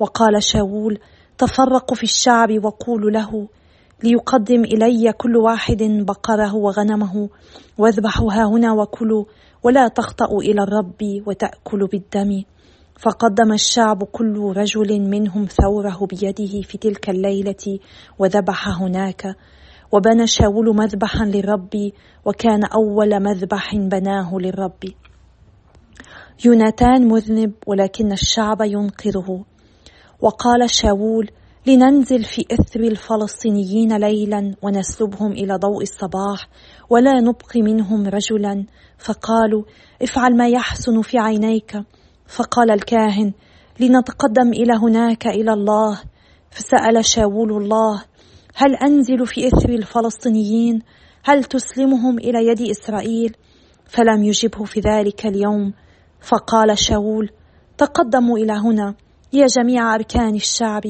وقال 0.00 0.42
شاول 0.42 0.98
تفرقوا 1.38 1.96
في 1.96 2.02
الشعب 2.02 2.64
وقولوا 2.64 3.10
له 3.10 3.48
ليقدم 4.04 4.64
إلي 4.64 5.12
كل 5.12 5.36
واحد 5.36 5.82
بقره 5.82 6.54
وغنمه 6.54 7.28
واذبحوا 7.78 8.32
ها 8.32 8.44
هنا 8.44 8.72
وكلوا 8.72 9.24
ولا 9.62 9.88
تخطأوا 9.88 10.42
إلى 10.42 10.62
الرب 10.62 11.22
وتأكلوا 11.26 11.88
بالدم. 11.88 12.42
فقدم 12.98 13.52
الشعب 13.52 14.04
كل 14.04 14.52
رجل 14.56 15.00
منهم 15.00 15.44
ثوره 15.44 16.06
بيده 16.06 16.62
في 16.62 16.78
تلك 16.78 17.10
الليلة 17.10 17.78
وذبح 18.18 18.68
هناك. 18.68 19.36
وبنى 19.92 20.26
شاول 20.26 20.76
مذبحا 20.76 21.24
للرب 21.24 21.90
وكان 22.24 22.64
أول 22.64 23.22
مذبح 23.22 23.76
بناه 23.76 24.38
للرب. 24.38 24.84
يوناتان 26.44 27.08
مذنب 27.08 27.52
ولكن 27.66 28.12
الشعب 28.12 28.60
ينقذه. 28.60 29.44
وقال 30.22 30.70
شاول 30.70 31.30
لننزل 31.66 32.24
في 32.24 32.44
إثر 32.52 32.80
الفلسطينيين 32.80 33.96
ليلا 33.96 34.54
ونسلبهم 34.62 35.32
إلى 35.32 35.56
ضوء 35.56 35.82
الصباح 35.82 36.48
ولا 36.90 37.20
نبقي 37.20 37.62
منهم 37.62 38.06
رجلا. 38.06 38.66
فقالوا 38.98 39.62
افعل 40.02 40.36
ما 40.36 40.48
يحسن 40.48 41.02
في 41.02 41.18
عينيك. 41.18 41.82
فقال 42.26 42.70
الكاهن 42.70 43.32
لنتقدم 43.80 44.48
إلى 44.52 44.72
هناك 44.72 45.26
إلى 45.26 45.52
الله. 45.52 46.00
فسأل 46.50 47.04
شاول 47.04 47.52
الله 47.52 48.04
هل 48.54 48.76
أنزل 48.76 49.26
في 49.26 49.46
إثر 49.46 49.68
الفلسطينيين؟ 49.68 50.82
هل 51.24 51.44
تسلمهم 51.44 52.18
إلى 52.18 52.46
يد 52.46 52.60
إسرائيل؟ 52.60 53.36
فلم 53.86 54.24
يجبه 54.24 54.64
في 54.64 54.80
ذلك 54.80 55.26
اليوم. 55.26 55.72
فقال 56.20 56.78
شاول 56.78 57.30
تقدموا 57.78 58.38
إلى 58.38 58.52
هنا. 58.52 58.94
يا 59.32 59.46
جميع 59.46 59.94
أركان 59.94 60.34
الشعب 60.34 60.82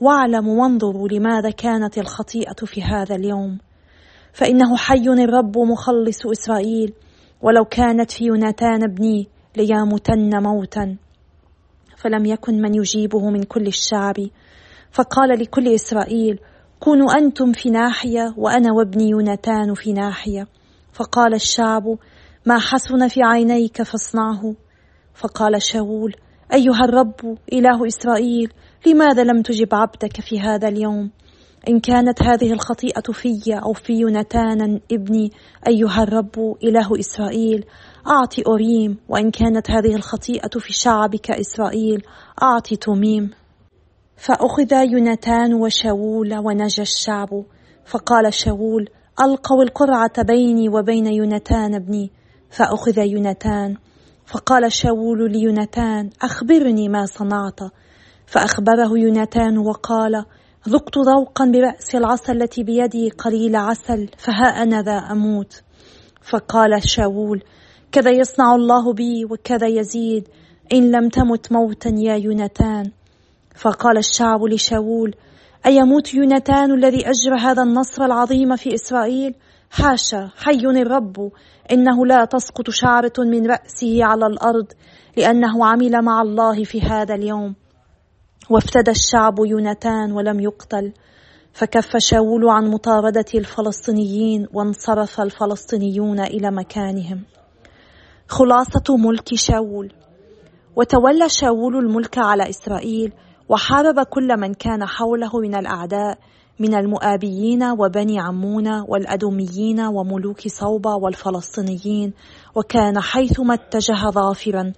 واعلموا 0.00 0.62
وانظروا 0.62 1.08
لماذا 1.08 1.50
كانت 1.50 1.98
الخطيئة 1.98 2.66
في 2.66 2.82
هذا 2.82 3.14
اليوم. 3.14 3.58
فإنه 4.32 4.76
حي 4.76 5.08
الرب 5.08 5.58
مخلص 5.58 6.26
إسرائيل 6.26 6.92
ولو 7.42 7.64
كانت 7.64 8.10
في 8.10 8.24
يوناتان 8.24 8.82
ابني 8.82 9.28
ليموتن 9.56 10.42
موتا. 10.42 10.96
فلم 11.96 12.26
يكن 12.26 12.62
من 12.62 12.74
يجيبه 12.74 13.30
من 13.30 13.42
كل 13.42 13.66
الشعب. 13.66 14.16
فقال 14.90 15.40
لكل 15.40 15.74
إسرائيل 15.74 16.38
كونوا 16.80 17.18
أنتم 17.18 17.52
في 17.52 17.70
ناحية 17.70 18.34
وأنا 18.36 18.72
وابني 18.72 19.10
يوناتان 19.10 19.74
في 19.74 19.92
ناحية. 19.92 20.46
فقال 20.92 21.34
الشعب 21.34 21.98
ما 22.46 22.58
حسن 22.58 23.08
في 23.08 23.22
عينيك 23.22 23.82
فاصنعه. 23.82 24.54
فقال 25.14 25.62
شاول 25.62 26.14
أيها 26.52 26.84
الرب 26.84 27.38
إله 27.52 27.86
إسرائيل 27.86 28.52
لماذا 28.86 29.24
لم 29.24 29.42
تجب 29.42 29.74
عبدك 29.74 30.20
في 30.20 30.40
هذا 30.40 30.68
اليوم؟ 30.68 31.10
إن 31.68 31.80
كانت 31.80 32.22
هذه 32.22 32.52
الخطيئة 32.52 33.12
في 33.12 33.54
أو 33.62 33.72
في 33.72 33.92
يونتان 33.92 34.80
ابني 34.92 35.32
أيها 35.68 36.02
الرب 36.02 36.56
إله 36.64 37.00
إسرائيل 37.00 37.64
أعطي 38.06 38.42
أوريم 38.46 38.98
وإن 39.08 39.30
كانت 39.30 39.70
هذه 39.70 39.94
الخطيئة 39.96 40.58
في 40.58 40.72
شعبك 40.72 41.30
إسرائيل 41.30 42.02
أعطي 42.42 42.76
توميم. 42.76 43.30
فأخذ 44.16 44.72
يونتان 44.72 45.54
وشاول 45.54 46.38
ونجى 46.38 46.82
الشعب 46.82 47.44
فقال 47.84 48.34
شاول 48.34 48.88
ألقوا 49.20 49.62
القرعة 49.62 50.22
بيني 50.22 50.68
وبين 50.68 51.06
يونتان 51.06 51.74
ابني. 51.74 52.10
فأخذ 52.50 52.98
يونتان 52.98 53.76
فقال 54.26 54.72
شاول 54.72 55.32
ليونتان 55.32 56.10
أخبرني 56.22 56.88
ما 56.88 57.06
صنعت. 57.06 57.60
فأخبره 58.26 58.98
يونتان 58.98 59.58
وقال 59.58 60.24
ذقت 60.68 60.98
ذوقا 60.98 61.44
برأس 61.44 61.94
العسل 61.94 62.42
التي 62.42 62.62
بيدي 62.62 63.10
قليل 63.10 63.56
عسل 63.56 64.08
فها 64.18 64.62
أنا 64.62 64.82
ذا 64.82 64.98
أموت. 64.98 65.62
فقال 66.22 66.88
شاول 66.88 67.42
كذا 67.92 68.10
يصنع 68.10 68.54
الله 68.54 68.92
بي 68.92 69.24
وكذا 69.24 69.66
يزيد 69.66 70.28
إن 70.72 70.90
لم 70.90 71.08
تمت 71.08 71.52
موتا 71.52 71.94
يا 71.98 72.14
يونتان. 72.14 72.90
فقال 73.56 73.98
الشعب 73.98 74.44
لشاول 74.44 75.14
أيموت 75.66 76.14
يونتان 76.14 76.72
الذي 76.72 77.00
أجرى 77.10 77.40
هذا 77.40 77.62
النصر 77.62 78.04
العظيم 78.04 78.56
في 78.56 78.74
إسرائيل؟ 78.74 79.34
حاشا 79.70 80.30
حي 80.36 80.60
الرب. 80.66 81.32
إنه 81.72 82.06
لا 82.06 82.24
تسقط 82.24 82.70
شعرة 82.70 83.12
من 83.18 83.46
رأسه 83.46 84.04
على 84.04 84.26
الأرض 84.26 84.66
لأنه 85.16 85.66
عمل 85.66 86.04
مع 86.04 86.22
الله 86.22 86.64
في 86.64 86.80
هذا 86.80 87.14
اليوم. 87.14 87.54
وافتدى 88.50 88.90
الشعب 88.90 89.38
يونتان 89.38 90.12
ولم 90.12 90.40
يقتل. 90.40 90.92
فكف 91.52 91.96
شاول 91.96 92.48
عن 92.48 92.70
مطاردة 92.70 93.24
الفلسطينيين 93.34 94.46
وانصرف 94.52 95.20
الفلسطينيون 95.20 96.20
إلى 96.20 96.50
مكانهم. 96.50 97.22
خلاصة 98.28 98.96
ملك 98.96 99.34
شاول. 99.34 99.92
وتولى 100.76 101.28
شاول 101.28 101.76
الملك 101.76 102.18
على 102.18 102.50
إسرائيل 102.50 103.12
وحارب 103.48 104.00
كل 104.00 104.40
من 104.40 104.54
كان 104.54 104.86
حوله 104.86 105.30
من 105.42 105.54
الأعداء 105.54 106.18
من 106.58 106.74
المؤابيين 106.74 107.62
وبني 107.64 108.20
عمون 108.20 108.80
والأدوميين 108.80 109.80
وملوك 109.80 110.48
صوبة 110.48 110.94
والفلسطينيين 110.94 112.12
وكان 112.54 113.00
حيثما 113.00 113.54
اتجه 113.54 114.10
ظافرا 114.10 114.72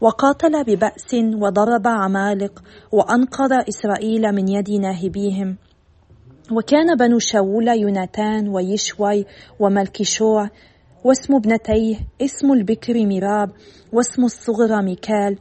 وقاتل 0.00 0.64
ببأس 0.64 1.14
وضرب 1.14 1.86
عمالق 1.86 2.62
وأنقذ 2.92 3.52
إسرائيل 3.68 4.32
من 4.32 4.48
يد 4.48 4.70
ناهبيهم. 4.70 5.56
وكان 6.52 6.96
بنو 6.96 7.18
شاول 7.18 7.68
يوناتان 7.68 8.48
ويشوي 8.48 9.26
وملكشوع 9.60 10.50
واسم 11.04 11.34
ابنتيه 11.34 11.96
اسم 12.22 12.52
البكر 12.52 13.06
ميراب 13.06 13.50
واسم 13.92 14.24
الصغرى 14.24 14.82
ميكال 14.82 15.38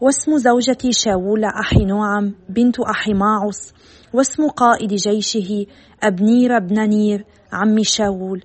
واسم 0.00 0.36
زوجة 0.36 0.90
شاول 0.90 1.44
أحي 1.44 1.84
نوعم 1.84 2.34
بنت 2.48 2.80
أحي 2.80 3.12
ماعوس 3.12 3.72
واسم 4.14 4.48
قائد 4.48 4.94
جيشه 4.94 5.66
أبنير 6.02 6.58
بن 6.58 6.88
نير 6.88 7.24
عم 7.52 7.82
شاول. 7.82 8.44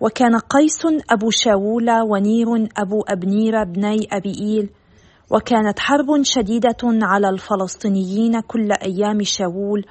وكان 0.00 0.36
قيس 0.36 0.86
أبو 1.10 1.30
شاول 1.30 1.90
ونير 1.90 2.68
أبو 2.76 3.02
أبنير 3.08 3.64
بني 3.64 4.08
أبيئيل 4.12 4.70
وكانت 5.30 5.78
حرب 5.78 6.22
شديدة 6.22 6.82
على 6.82 7.28
الفلسطينيين 7.28 8.40
كل 8.40 8.72
أيام 8.72 9.22
شاول. 9.22 9.84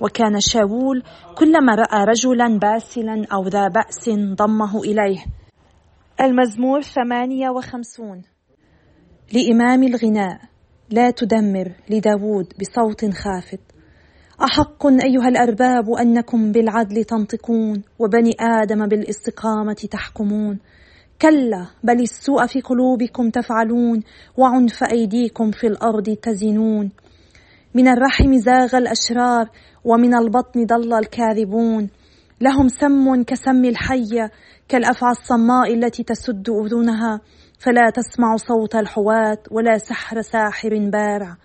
وكان 0.00 0.40
شاول 0.40 1.02
كلما 1.38 1.74
رأى 1.74 2.04
رجلا 2.04 2.58
باسلا 2.58 3.26
أو 3.32 3.48
ذا 3.48 3.68
بأس 3.68 4.10
ضمه 4.34 4.80
إليه. 4.80 5.24
المزمور 6.20 6.80
ثمانية 6.82 7.50
وخمسون. 7.50 8.33
لإمام 9.34 9.82
الغناء. 9.82 10.40
لا 10.90 11.10
تدمر 11.10 11.72
لداود 11.90 12.52
بصوت 12.60 13.04
خافت. 13.04 13.60
أحق 14.42 14.86
أيها 14.86 15.28
الأرباب 15.28 15.90
أنكم 15.90 16.52
بالعدل 16.52 17.04
تنطقون 17.04 17.82
وبني 17.98 18.30
آدم 18.40 18.86
بالاستقامة 18.86 19.88
تحكمون. 19.90 20.58
كلا 21.22 21.66
بل 21.84 22.00
السوء 22.00 22.46
في 22.46 22.60
قلوبكم 22.60 23.30
تفعلون 23.30 24.02
وعنف 24.36 24.84
أيديكم 24.92 25.50
في 25.50 25.66
الأرض 25.66 26.16
تزنون. 26.22 26.90
من 27.74 27.88
الرحم 27.88 28.36
زاغ 28.36 28.76
الأشرار 28.76 29.50
ومن 29.84 30.14
البطن 30.14 30.66
ضل 30.66 30.92
الكاذبون. 30.92 31.88
لهم 32.40 32.68
سم 32.68 33.22
كسم 33.22 33.64
الحية 33.64 34.30
كالأفعى 34.68 35.10
الصماء 35.10 35.74
التي 35.74 36.02
تسد 36.02 36.50
أذنها. 36.50 37.20
فلا 37.58 37.90
تسمع 37.94 38.36
صوت 38.36 38.74
الحواة 38.76 39.38
ولا 39.50 39.78
سحر 39.78 40.22
ساحر 40.22 40.90
بارع. 40.92 41.36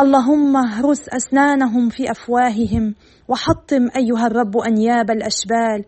اللهم 0.00 0.56
اهرس 0.56 1.08
أسنانهم 1.08 1.88
في 1.88 2.10
أفواههم 2.10 2.94
وحطم 3.28 3.88
أيها 3.96 4.26
الرب 4.26 4.56
أنياب 4.56 5.10
الأشبال. 5.10 5.84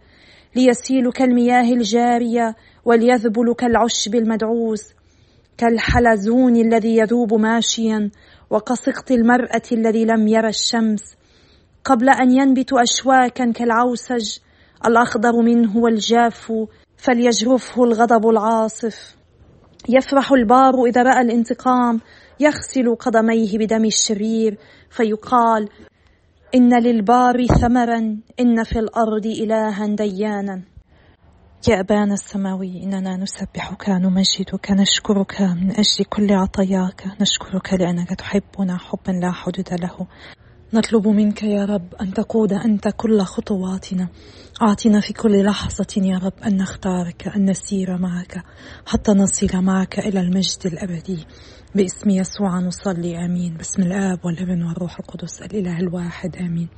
ليسيل 0.57 1.13
كالمياه 1.13 1.73
الجارية 1.73 2.57
وليذبل 2.85 3.55
كالعشب 3.55 4.15
المدعوس. 4.15 4.83
كالحلزون 5.59 6.57
الذي 6.57 6.97
يذوب 6.97 7.35
ماشيا 7.35 8.11
وكسقط 8.51 9.11
المرأة 9.11 9.63
الذي 9.73 10.05
لم 10.05 10.29
يرى 10.29 10.49
الشمس. 10.49 11.03
قبل 11.85 12.09
أن 12.09 12.31
ينبت 12.31 12.73
أشواكا 12.73 13.53
كالعوسج 13.53 14.39
الأخضر 14.87 15.43
منه 15.43 15.77
والجاف 15.77 16.53
فليجرفه 16.97 17.85
الغضب 17.85 18.29
العاصف. 18.29 19.18
يفرح 19.89 20.33
البار 20.33 20.85
إذا 20.85 21.03
رأى 21.03 21.21
الانتقام 21.21 22.01
يغسل 22.41 22.95
قدميه 22.95 23.59
بدم 23.59 23.85
الشرير 23.85 24.59
فيقال 24.91 25.69
إن 26.55 26.83
للبار 26.83 27.47
ثمرا 27.47 28.21
إن 28.41 28.65
في 28.65 28.79
الأرض 28.79 29.27
إلها 29.27 29.87
ديانا. 29.87 30.63
يا 31.69 31.81
أبانا 31.81 32.15
السماوي 32.15 32.83
إننا 32.83 33.17
نسبحك 33.17 33.89
نمجدك 33.89 34.71
نشكرك 34.71 35.41
من 35.41 35.71
أجل 35.71 36.05
كل 36.09 36.33
عطاياك 36.33 37.05
نشكرك 37.21 37.75
لأنك 37.75 38.09
تحبنا 38.09 38.79
حبا 38.79 39.13
لا 39.13 39.33
حدود 39.33 39.81
له. 39.81 40.07
نطلب 40.75 41.09
منك 41.09 41.43
يا 41.43 41.65
رب 41.65 41.95
أن 42.01 42.13
تقود 42.15 42.53
أنت 42.53 42.89
كل 42.97 43.23
خطواتنا. 43.23 44.09
أعطنا 44.63 45.01
في 45.01 45.13
كل 45.13 45.45
لحظة 45.45 45.87
يا 45.97 46.19
رب 46.19 46.33
أن 46.47 46.57
نختارك 46.57 47.29
أن 47.37 47.51
نسير 47.51 47.99
معك 47.99 48.45
حتى 48.87 49.13
نصل 49.13 49.49
معك 49.55 49.99
إلى 49.99 50.21
المجد 50.21 50.67
الأبدي. 50.67 51.27
باسم 51.75 52.11
يسوع 52.11 52.61
نصلي 52.61 53.25
آمين. 53.25 53.57
باسم 53.57 53.83
الآب 53.83 54.25
والابن 54.25 54.63
والروح 54.63 54.99
القدس 54.99 55.43
الإله 55.43 55.79
الواحد 55.79 56.37
آمين. 56.37 56.69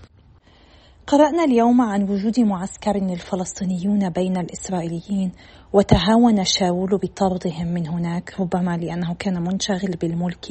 قرأنا 1.10 1.44
اليوم 1.44 1.80
عن 1.80 2.02
وجود 2.02 2.40
معسكر 2.40 2.96
للفلسطينيون 2.96 4.10
بين 4.10 4.36
الإسرائيليين 4.36 5.32
وتهاون 5.72 6.44
شاول 6.44 6.98
بطردهم 6.98 7.66
من 7.66 7.88
هناك 7.88 8.40
ربما 8.40 8.76
لأنه 8.76 9.14
كان 9.14 9.42
منشغل 9.42 9.96
بالملك 10.00 10.46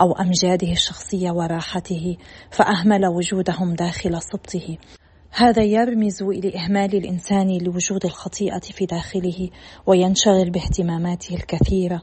أو 0.00 0.12
أمجاده 0.12 0.72
الشخصية 0.72 1.30
وراحته 1.30 2.16
فأهمل 2.50 3.06
وجودهم 3.06 3.74
داخل 3.74 4.22
سبطه. 4.22 4.76
هذا 5.30 5.62
يرمز 5.62 6.22
إلى 6.22 6.58
إهمال 6.58 6.96
الإنسان 6.96 7.58
لوجود 7.58 8.04
الخطيئة 8.04 8.60
في 8.60 8.86
داخله 8.86 9.50
وينشغل 9.86 10.50
باهتماماته 10.50 11.34
الكثيرة. 11.34 12.02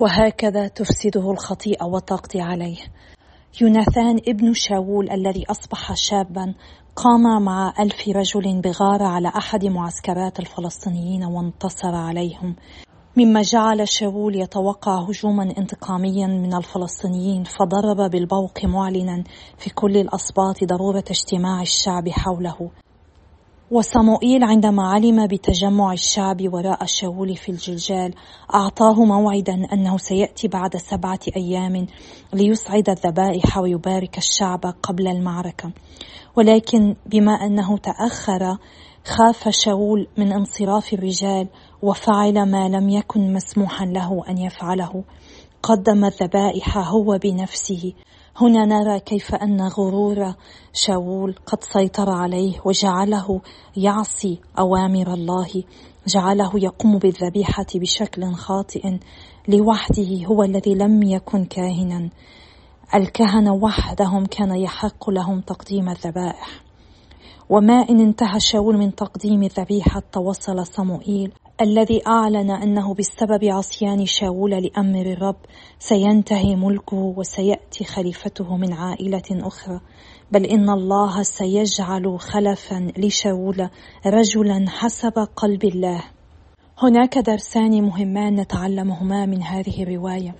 وهكذا 0.00 0.68
تفسده 0.68 1.30
الخطيئة 1.30 1.84
وتقضي 1.84 2.40
عليه. 2.40 2.78
يوناثان 3.60 4.20
ابن 4.28 4.52
شاول 4.52 5.10
الذي 5.10 5.44
أصبح 5.50 5.94
شابا 5.94 6.54
قام 7.04 7.42
مع 7.42 7.74
ألف 7.80 8.08
رجل 8.08 8.60
بغارة 8.60 9.04
على 9.04 9.28
أحد 9.28 9.64
معسكرات 9.64 10.40
الفلسطينيين 10.40 11.24
وانتصر 11.24 11.94
عليهم. 11.94 12.56
مما 13.16 13.42
جعل 13.42 13.88
شاول 13.88 14.36
يتوقع 14.36 15.02
هجوما 15.02 15.42
انتقاميا 15.58 16.26
من 16.26 16.54
الفلسطينيين 16.54 17.44
فضرب 17.44 18.10
بالبوق 18.10 18.64
معلنا 18.64 19.24
في 19.58 19.70
كل 19.70 19.96
الأسباط 19.96 20.64
ضرورة 20.64 21.04
اجتماع 21.10 21.62
الشعب 21.62 22.08
حوله. 22.08 22.70
وصموئيل 23.70 24.44
عندما 24.44 24.82
علم 24.82 25.26
بتجمع 25.26 25.92
الشعب 25.92 26.54
وراء 26.54 26.84
شاول 26.84 27.36
في 27.36 27.48
الجلجال 27.48 28.14
أعطاه 28.54 29.04
موعدا 29.04 29.66
أنه 29.72 29.96
سيأتي 29.96 30.48
بعد 30.48 30.76
سبعة 30.76 31.20
أيام 31.36 31.86
ليسعد 32.32 32.90
الذبائح 32.90 33.58
ويبارك 33.58 34.18
الشعب 34.18 34.74
قبل 34.82 35.08
المعركة. 35.08 35.72
ولكن 36.38 36.96
بما 37.06 37.32
أنه 37.32 37.76
تأخر 37.76 38.58
خاف 39.04 39.48
شاول 39.48 40.06
من 40.18 40.32
انصراف 40.32 40.92
الرجال 40.92 41.48
وفعل 41.82 42.50
ما 42.50 42.68
لم 42.68 42.88
يكن 42.88 43.32
مسموحا 43.32 43.86
له 43.86 44.22
أن 44.28 44.38
يفعله. 44.38 45.04
قدم 45.62 46.04
الذبائح 46.04 46.78
هو 46.78 47.18
بنفسه. 47.22 47.92
هنا 48.36 48.64
نرى 48.64 49.00
كيف 49.00 49.34
أن 49.34 49.60
غرور 49.60 50.34
شاول 50.72 51.34
قد 51.46 51.64
سيطر 51.64 52.10
عليه 52.10 52.60
وجعله 52.64 53.40
يعصي 53.76 54.40
أوامر 54.58 55.14
الله. 55.14 55.64
جعله 56.06 56.50
يقوم 56.54 56.98
بالذبيحة 56.98 57.66
بشكل 57.74 58.32
خاطئ 58.32 58.98
لوحده 59.48 60.26
هو 60.26 60.42
الذي 60.42 60.74
لم 60.74 61.02
يكن 61.02 61.44
كاهنا. 61.44 62.10
الكهنة 62.94 63.54
وحدهم 63.54 64.26
كان 64.26 64.56
يحق 64.56 65.10
لهم 65.10 65.40
تقديم 65.40 65.88
الذبائح. 65.88 66.68
وما 67.50 67.74
إن 67.90 68.00
انتهى 68.00 68.40
شاول 68.40 68.78
من 68.78 68.94
تقديم 68.94 69.42
الذبيحة 69.42 70.02
توصل 70.12 70.66
صموئيل 70.66 71.32
الذي 71.60 72.06
أعلن 72.06 72.50
أنه 72.50 72.94
بسبب 72.94 73.44
عصيان 73.44 74.06
شاول 74.06 74.50
لأمر 74.50 75.06
الرب 75.06 75.36
سينتهي 75.78 76.56
ملكه 76.56 76.96
وسيأتي 77.16 77.84
خليفته 77.84 78.56
من 78.56 78.72
عائلة 78.72 79.22
أخرى. 79.30 79.80
بل 80.32 80.44
إن 80.44 80.70
الله 80.70 81.22
سيجعل 81.22 82.20
خلفا 82.20 82.92
لشاول 82.98 83.68
رجلا 84.06 84.64
حسب 84.68 85.18
قلب 85.36 85.64
الله. 85.64 86.04
هناك 86.82 87.18
درسان 87.18 87.82
مهمان 87.82 88.40
نتعلمهما 88.40 89.26
من 89.26 89.42
هذه 89.42 89.82
الرواية. 89.82 90.34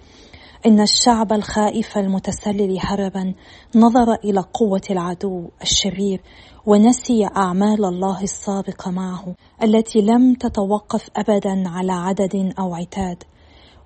إن 0.66 0.80
الشعب 0.80 1.32
الخائف 1.32 1.98
المتسلل 1.98 2.78
هربا 2.80 3.34
نظر 3.74 4.14
إلى 4.24 4.40
قوة 4.40 4.80
العدو 4.90 5.48
الشرير 5.62 6.20
ونسي 6.66 7.26
أعمال 7.36 7.84
الله 7.84 8.22
السابقة 8.22 8.90
معه 8.90 9.34
التي 9.62 10.00
لم 10.00 10.34
تتوقف 10.34 11.08
أبدا 11.16 11.68
على 11.68 11.92
عدد 11.92 12.52
أو 12.58 12.74
عتاد. 12.74 13.22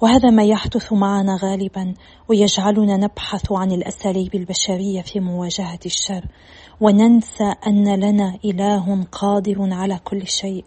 وهذا 0.00 0.30
ما 0.30 0.44
يحدث 0.44 0.92
معنا 0.92 1.38
غالبا 1.42 1.94
ويجعلنا 2.28 2.96
نبحث 2.96 3.52
عن 3.52 3.72
الأساليب 3.72 4.34
البشرية 4.34 5.02
في 5.02 5.20
مواجهة 5.20 5.80
الشر 5.86 6.24
وننسى 6.80 7.54
أن 7.66 7.94
لنا 7.94 8.38
إله 8.44 9.04
قادر 9.12 9.56
على 9.72 10.00
كل 10.04 10.26
شيء. 10.26 10.64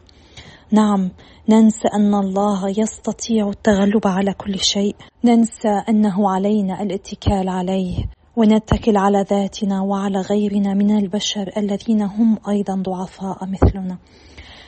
نعم 0.72 1.12
ننسى 1.50 1.88
أن 1.94 2.14
الله 2.14 2.70
يستطيع 2.70 3.50
التغلب 3.50 4.08
على 4.08 4.34
كل 4.34 4.60
شيء. 4.60 4.96
ننسى 5.24 5.84
أنه 5.90 6.30
علينا 6.30 6.82
الاتكال 6.82 7.50
عليه. 7.50 7.98
ونتكل 8.36 8.98
على 8.98 9.26
ذاتنا 9.30 9.82
وعلى 9.82 10.22
غيرنا 10.22 10.74
من 10.74 10.98
البشر 10.98 11.52
الذين 11.58 12.02
هم 12.02 12.38
أيضا 12.50 12.76
ضعفاء 12.76 13.46
مثلنا. 13.46 13.98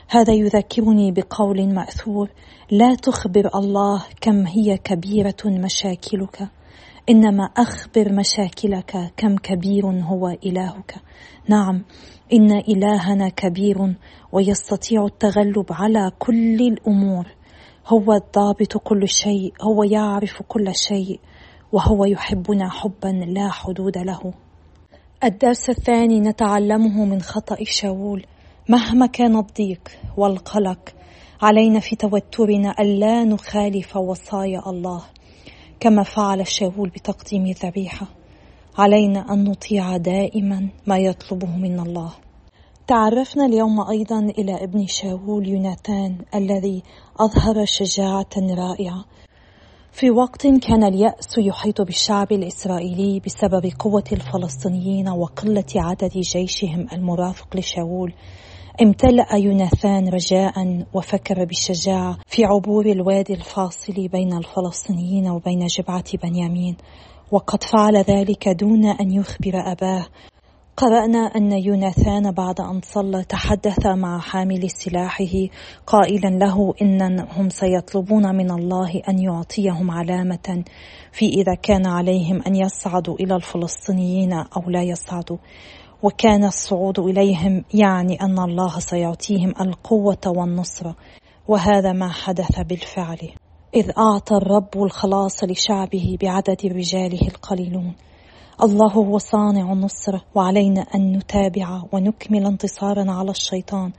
هذا 0.08 0.32
يذكرني 0.32 1.12
بقول 1.12 1.74
مأثور 1.74 2.28
لا 2.70 2.94
تخبر 2.94 3.50
الله 3.54 4.04
كم 4.20 4.46
هي 4.46 4.78
كبيرة 4.78 5.44
مشاكلك 5.44 6.48
إنما 7.10 7.44
أخبر 7.44 8.12
مشاكلك 8.12 9.12
كم 9.16 9.36
كبير 9.36 9.86
هو 9.86 10.28
إلهك. 10.28 10.94
نعم 11.48 11.84
إن 12.32 12.52
إلهنا 12.52 13.28
كبير 13.28 13.94
ويستطيع 14.32 15.04
التغلب 15.04 15.66
على 15.70 16.12
كل 16.18 16.60
الأمور. 16.60 17.26
هو 17.86 18.12
الضابط 18.12 18.76
كل 18.76 19.08
شيء 19.08 19.52
هو 19.62 19.82
يعرف 19.82 20.42
كل 20.48 20.74
شيء 20.74 21.20
وهو 21.72 22.04
يحبنا 22.04 22.68
حبا 22.70 23.08
لا 23.08 23.48
حدود 23.50 23.98
له. 23.98 24.32
الدرس 25.24 25.70
الثاني 25.70 26.20
نتعلمه 26.20 27.04
من 27.04 27.20
خطأ 27.20 27.56
شاول. 27.64 28.26
مهما 28.68 29.06
كان 29.06 29.36
الضيق 29.36 29.88
والقلق 30.16 30.94
علينا 31.42 31.80
في 31.80 31.96
توترنا 31.96 32.74
الا 32.80 33.24
نخالف 33.24 33.96
وصايا 33.96 34.62
الله 34.66 35.04
كما 35.80 36.02
فعل 36.02 36.46
شاول 36.46 36.88
بتقديم 36.88 37.46
الذبيحه 37.46 38.17
علينا 38.78 39.32
أن 39.32 39.44
نطيع 39.44 39.96
دائما 39.96 40.68
ما 40.86 40.98
يطلبه 40.98 41.56
منا 41.56 41.82
الله. 41.82 42.12
تعرفنا 42.86 43.46
اليوم 43.46 43.80
أيضا 43.80 44.18
إلى 44.18 44.64
ابن 44.64 44.86
شاول 44.86 45.48
يوناثان 45.48 46.18
الذي 46.34 46.82
أظهر 47.20 47.64
شجاعة 47.64 48.30
رائعة. 48.36 49.04
في 49.92 50.10
وقت 50.10 50.46
كان 50.46 50.84
اليأس 50.84 51.38
يحيط 51.38 51.80
بالشعب 51.80 52.32
الإسرائيلي 52.32 53.20
بسبب 53.20 53.72
قوة 53.78 54.04
الفلسطينيين 54.12 55.08
وقلة 55.08 55.64
عدد 55.76 56.12
جيشهم 56.12 56.86
المرافق 56.92 57.56
لشاول. 57.56 58.12
امتلأ 58.82 59.36
يوناثان 59.36 60.08
رجاء 60.08 60.84
وفكر 60.94 61.44
بالشجاعة 61.44 62.18
في 62.26 62.44
عبور 62.44 62.86
الوادي 62.86 63.34
الفاصل 63.34 64.08
بين 64.08 64.36
الفلسطينيين 64.36 65.28
وبين 65.28 65.66
جبعة 65.66 66.16
بنيامين. 66.22 66.76
وقد 67.32 67.64
فعل 67.64 67.96
ذلك 67.96 68.48
دون 68.48 68.86
أن 68.86 69.10
يخبر 69.10 69.72
أباه. 69.72 70.06
قرأنا 70.76 71.18
أن 71.18 71.52
يوناثان 71.52 72.30
بعد 72.30 72.60
أن 72.60 72.80
صلى 72.84 73.24
تحدث 73.24 73.86
مع 73.86 74.18
حامل 74.18 74.70
سلاحه 74.70 75.34
قائلا 75.86 76.28
له 76.28 76.74
إنهم 76.82 77.48
سيطلبون 77.48 78.34
من 78.34 78.50
الله 78.50 79.02
أن 79.08 79.18
يعطيهم 79.18 79.90
علامة 79.90 80.64
في 81.12 81.28
إذا 81.28 81.54
كان 81.54 81.86
عليهم 81.86 82.42
أن 82.46 82.54
يصعدوا 82.54 83.14
إلى 83.14 83.36
الفلسطينيين 83.36 84.32
أو 84.32 84.70
لا 84.70 84.82
يصعدوا. 84.82 85.36
وكان 86.02 86.44
الصعود 86.44 86.98
إليهم 86.98 87.64
يعني 87.74 88.20
أن 88.20 88.38
الله 88.38 88.78
سيعطيهم 88.78 89.54
القوة 89.60 90.26
والنصرة 90.26 90.96
وهذا 91.48 91.92
ما 91.92 92.08
حدث 92.08 92.60
بالفعل. 92.60 93.18
إذ 93.74 93.90
أعطى 93.98 94.34
الرب 94.36 94.82
الخلاص 94.82 95.44
لشعبه 95.44 96.16
بعدد 96.22 96.66
رجاله 96.66 97.28
القليلون. 97.28 97.94
الله 98.62 98.92
هو 98.92 99.18
صانع 99.18 99.72
النصرة 99.72 100.22
وعلينا 100.34 100.80
أن 100.80 101.12
نتابع 101.12 101.82
ونكمل 101.92 102.46
انتصارنا 102.46 103.12
على 103.12 103.30
الشيطان. 103.30 103.92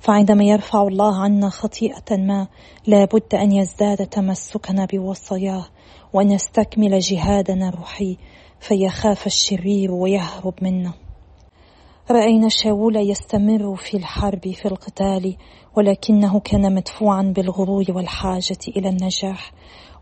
فعندما 0.00 0.44
يرفع 0.44 0.82
الله 0.82 1.22
عنا 1.22 1.48
خطيئة 1.48 2.16
ما 2.16 2.46
لا 2.86 3.04
بد 3.04 3.34
أن 3.34 3.52
يزداد 3.52 4.06
تمسكنا 4.06 4.86
بوصاياه 4.92 5.66
وأن 6.12 6.28
نستكمل 6.34 6.98
جهادنا 6.98 7.68
الروحي 7.68 8.16
فيخاف 8.60 9.26
الشرير 9.26 9.92
ويهرب 9.92 10.54
منا. 10.62 11.05
رأينا 12.10 12.48
شاول 12.48 12.96
يستمر 12.96 13.76
في 13.76 13.96
الحرب 13.96 14.52
في 14.52 14.68
القتال 14.68 15.36
ولكنه 15.76 16.40
كان 16.40 16.74
مدفوعا 16.74 17.22
بالغرور 17.22 17.84
والحاجة 17.88 18.58
إلى 18.76 18.88
النجاح 18.88 19.52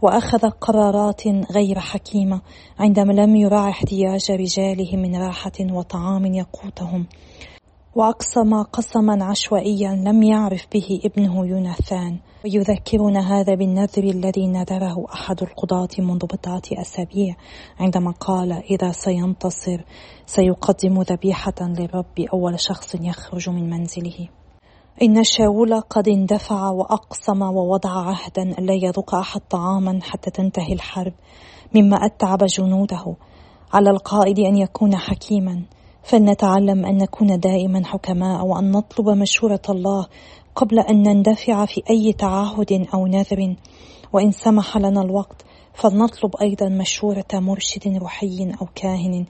وأخذ 0.03 0.51
قرارات 0.51 1.23
غير 1.53 1.79
حكيمة 1.79 2.41
عندما 2.79 3.13
لم 3.13 3.37
يراعي 3.37 3.71
احتياج 3.71 4.31
رجاله 4.31 4.97
من 4.97 5.17
راحة 5.17 5.53
وطعام 5.61 6.25
يقوتهم. 6.27 7.07
وأقسم 7.95 8.63
قسما 8.63 9.25
عشوائيا 9.25 9.95
لم 9.95 10.23
يعرف 10.23 10.67
به 10.73 11.01
ابنه 11.05 11.47
يوناثان. 11.47 12.19
ويذكرنا 12.45 13.41
هذا 13.41 13.55
بالنذر 13.55 14.05
الذي 14.05 14.47
نذره 14.47 15.07
أحد 15.15 15.43
القضاة 15.43 15.89
منذ 15.99 16.27
بضعة 16.27 16.63
أسابيع 16.73 17.35
عندما 17.81 18.11
قال 18.11 18.53
إذا 18.53 18.93
سينتصر 18.93 19.85
سيقدم 20.27 21.03
ذبيحة 21.03 21.55
للرب 21.61 22.21
أول 22.33 22.61
شخص 22.61 22.95
يخرج 22.95 23.49
من 23.49 23.71
منزله. 23.71 24.29
إن 25.03 25.25
شاول 25.25 25.81
قد 25.81 26.09
اندفع 26.09 26.71
وأقسم 26.71 27.43
ووضع 27.43 27.91
عهدا 27.91 28.43
ألا 28.43 28.75
يذوق 28.75 29.15
أحد 29.15 29.41
طعاما 29.51 29.99
حتى 30.03 30.31
تنتهي 30.31 30.73
الحرب 30.73 31.13
مما 31.75 31.97
أتعب 31.97 32.45
جنوده 32.45 33.17
على 33.73 33.91
القائد 33.91 34.39
أن 34.39 34.57
يكون 34.57 34.97
حكيما. 34.97 35.63
فلنتعلم 36.05 36.87
أن 36.87 36.99
نكون 36.99 37.41
دائما 37.41 37.85
حكماء 37.85 38.47
وأن 38.47 38.71
نطلب 38.71 39.09
مشورة 39.09 39.63
الله 39.69 40.07
قبل 40.55 40.79
أن 40.79 41.03
نندفع 41.03 41.67
في 41.67 41.83
أي 41.91 42.13
تعهد 42.13 42.87
أو 42.95 43.07
نذر. 43.07 43.57
وإن 44.13 44.33
سمح 44.33 44.77
لنا 44.77 45.03
الوقت 45.03 45.45
فلنطلب 45.75 46.37
أيضا 46.37 46.69
مشورة 46.69 47.27
مرشد 47.35 47.99
روحي 47.99 48.53
أو 48.61 48.67
كاهن 48.75 49.25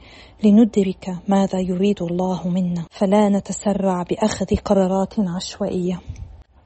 لندرك 0.45 1.17
ماذا 1.29 1.61
يريد 1.61 2.03
الله 2.03 2.49
منا. 2.49 2.85
فلا 2.91 3.29
نتسرع 3.29 4.03
بأخذ 4.03 4.57
قرارات 4.57 5.15
عشوائية. 5.19 6.01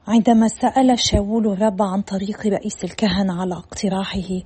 عندما 0.07 0.47
سأل 0.47 0.99
شاول 0.99 1.47
الرب 1.47 1.81
عن 1.81 2.01
طريق 2.01 2.47
رئيس 2.47 2.83
الكهنة 2.83 3.41
على 3.41 3.53
اقتراحه 3.53 4.41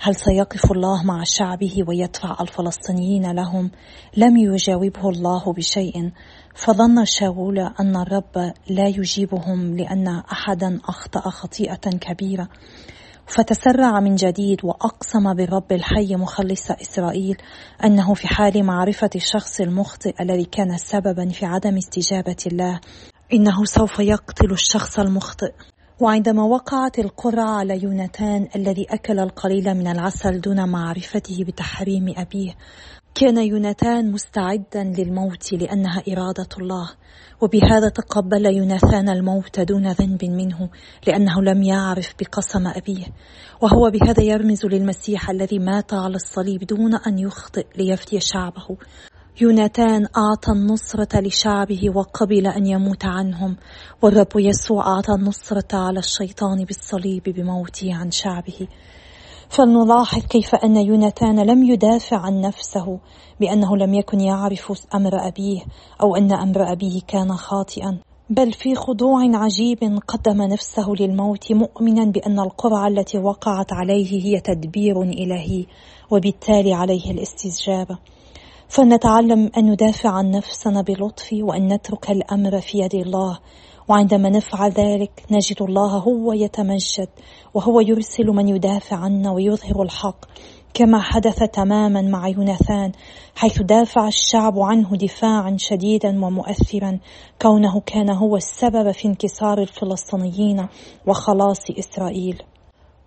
هل 0.00 0.14
سيقف 0.14 0.72
الله 0.72 1.02
مع 1.02 1.22
شعبه 1.24 1.84
ويدفع 1.88 2.36
الفلسطينيين 2.40 3.32
لهم؟ 3.32 3.70
لم 4.16 4.36
يجاوبه 4.36 5.08
الله 5.08 5.52
بشيء. 5.52 6.10
فظن 6.54 7.04
شاول 7.04 7.58
أن 7.58 7.96
الرب 7.96 8.52
لا 8.70 8.86
يجيبهم 8.86 9.76
لأن 9.76 10.08
أحدا 10.32 10.80
أخطأ 10.88 11.30
خطيئة 11.30 11.90
كبيرة. 12.00 12.48
فتسرع 13.26 14.00
من 14.00 14.14
جديد 14.14 14.64
وأقسم 14.64 15.34
بالرب 15.34 15.72
الحي 15.72 16.16
مخلص 16.16 16.70
إسرائيل 16.70 17.36
أنه 17.84 18.14
في 18.14 18.28
حال 18.28 18.64
معرفة 18.64 19.10
الشخص 19.16 19.60
المخطئ 19.60 20.14
الذي 20.20 20.44
كان 20.44 20.76
سببا 20.76 21.28
في 21.28 21.46
عدم 21.46 21.76
استجابة 21.76 22.36
الله 22.46 22.80
إنه 23.32 23.64
سوف 23.64 23.98
يقتل 23.98 24.52
الشخص 24.52 24.98
المخطئ. 24.98 25.52
وعندما 26.00 26.42
وقعت 26.42 26.98
القرعة 26.98 27.50
على 27.50 27.82
يوناتان 27.82 28.48
الذي 28.56 28.86
أكل 28.90 29.18
القليل 29.18 29.74
من 29.74 29.86
العسل 29.86 30.40
دون 30.40 30.68
معرفته 30.68 31.44
بتحريم 31.44 32.14
أبيه 32.16 32.54
كان 33.14 33.38
يوناتان 33.38 34.12
مستعدا 34.12 34.84
للموت 34.84 35.52
لأنها 35.52 36.02
إرادة 36.08 36.48
الله. 36.60 36.90
وبهذا 37.40 37.88
تقبل 37.88 38.46
يوناثان 38.46 39.08
الموت 39.08 39.60
دون 39.60 39.92
ذنب 39.92 40.24
منه 40.24 40.70
لأنه 41.06 41.42
لم 41.42 41.62
يعرف 41.62 42.14
بقسم 42.20 42.66
أبيه. 42.66 43.06
وهو 43.62 43.90
بهذا 43.90 44.22
يرمز 44.22 44.66
للمسيح 44.66 45.30
الذي 45.30 45.58
مات 45.58 45.94
على 45.94 46.14
الصليب 46.14 46.64
دون 46.64 46.94
أن 46.94 47.18
يخطئ 47.18 47.66
ليفدي 47.76 48.20
شعبه. 48.20 48.76
يوناتان 49.40 50.06
أعطى 50.16 50.52
النصرة 50.52 51.20
لشعبه 51.20 51.90
وقبل 51.94 52.46
أن 52.46 52.66
يموت 52.66 53.04
عنهم 53.04 53.56
والرب 54.02 54.28
يسوع 54.36 54.86
أعطى 54.86 55.12
النصرة 55.12 55.68
على 55.72 55.98
الشيطان 55.98 56.64
بالصليب 56.64 57.22
بموته 57.22 57.94
عن 57.94 58.10
شعبه. 58.10 58.68
فلنلاحظ 59.48 60.26
كيف 60.26 60.54
أن 60.54 60.76
يوناتان 60.76 61.40
لم 61.40 61.62
يدافع 61.62 62.16
عن 62.16 62.40
نفسه 62.40 62.98
بأنه 63.40 63.76
لم 63.76 63.94
يكن 63.94 64.20
يعرف 64.20 64.72
أمر 64.94 65.28
أبيه 65.28 65.60
أو 66.02 66.16
أن 66.16 66.32
أمر 66.32 66.72
أبيه 66.72 67.00
كان 67.08 67.36
خاطئا. 67.36 67.98
بل 68.30 68.52
في 68.52 68.74
خضوع 68.74 69.20
عجيب 69.34 69.78
قدم 70.08 70.42
نفسه 70.42 70.92
للموت 71.00 71.52
مؤمنا 71.52 72.04
بأن 72.04 72.40
القرعة 72.40 72.88
التي 72.88 73.18
وقعت 73.18 73.72
عليه 73.72 74.24
هي 74.24 74.40
تدبير 74.40 75.02
إلهي 75.02 75.66
وبالتالي 76.10 76.74
عليه 76.74 77.10
الاستجابة. 77.10 77.98
فلنتعلم 78.68 79.50
أن 79.56 79.70
ندافع 79.70 80.10
عن 80.10 80.30
نفسنا 80.30 80.82
بلطف 80.82 81.28
وأن 81.32 81.72
نترك 81.72 82.10
الأمر 82.10 82.60
في 82.60 82.78
يد 82.78 82.94
الله. 82.94 83.38
وعندما 83.88 84.28
نفعل 84.28 84.70
ذلك 84.70 85.24
نجد 85.30 85.62
الله 85.62 85.98
هو 85.98 86.32
يتمجد 86.32 87.08
وهو 87.54 87.80
يرسل 87.80 88.26
من 88.26 88.48
يدافع 88.48 88.96
عنا 88.96 89.30
ويظهر 89.30 89.82
الحق. 89.82 90.24
كما 90.74 91.00
حدث 91.00 91.38
تماما 91.38 92.02
مع 92.02 92.28
يوناثان 92.28 92.92
حيث 93.34 93.62
دافع 93.62 94.08
الشعب 94.08 94.58
عنه 94.58 94.96
دفاعا 94.96 95.56
شديدا 95.58 96.24
ومؤثرا. 96.24 96.98
كونه 97.42 97.80
كان 97.86 98.10
هو 98.10 98.36
السبب 98.36 98.90
في 98.90 99.08
انكسار 99.08 99.58
الفلسطينيين 99.58 100.66
وخلاص 101.06 101.70
إسرائيل. 101.78 102.42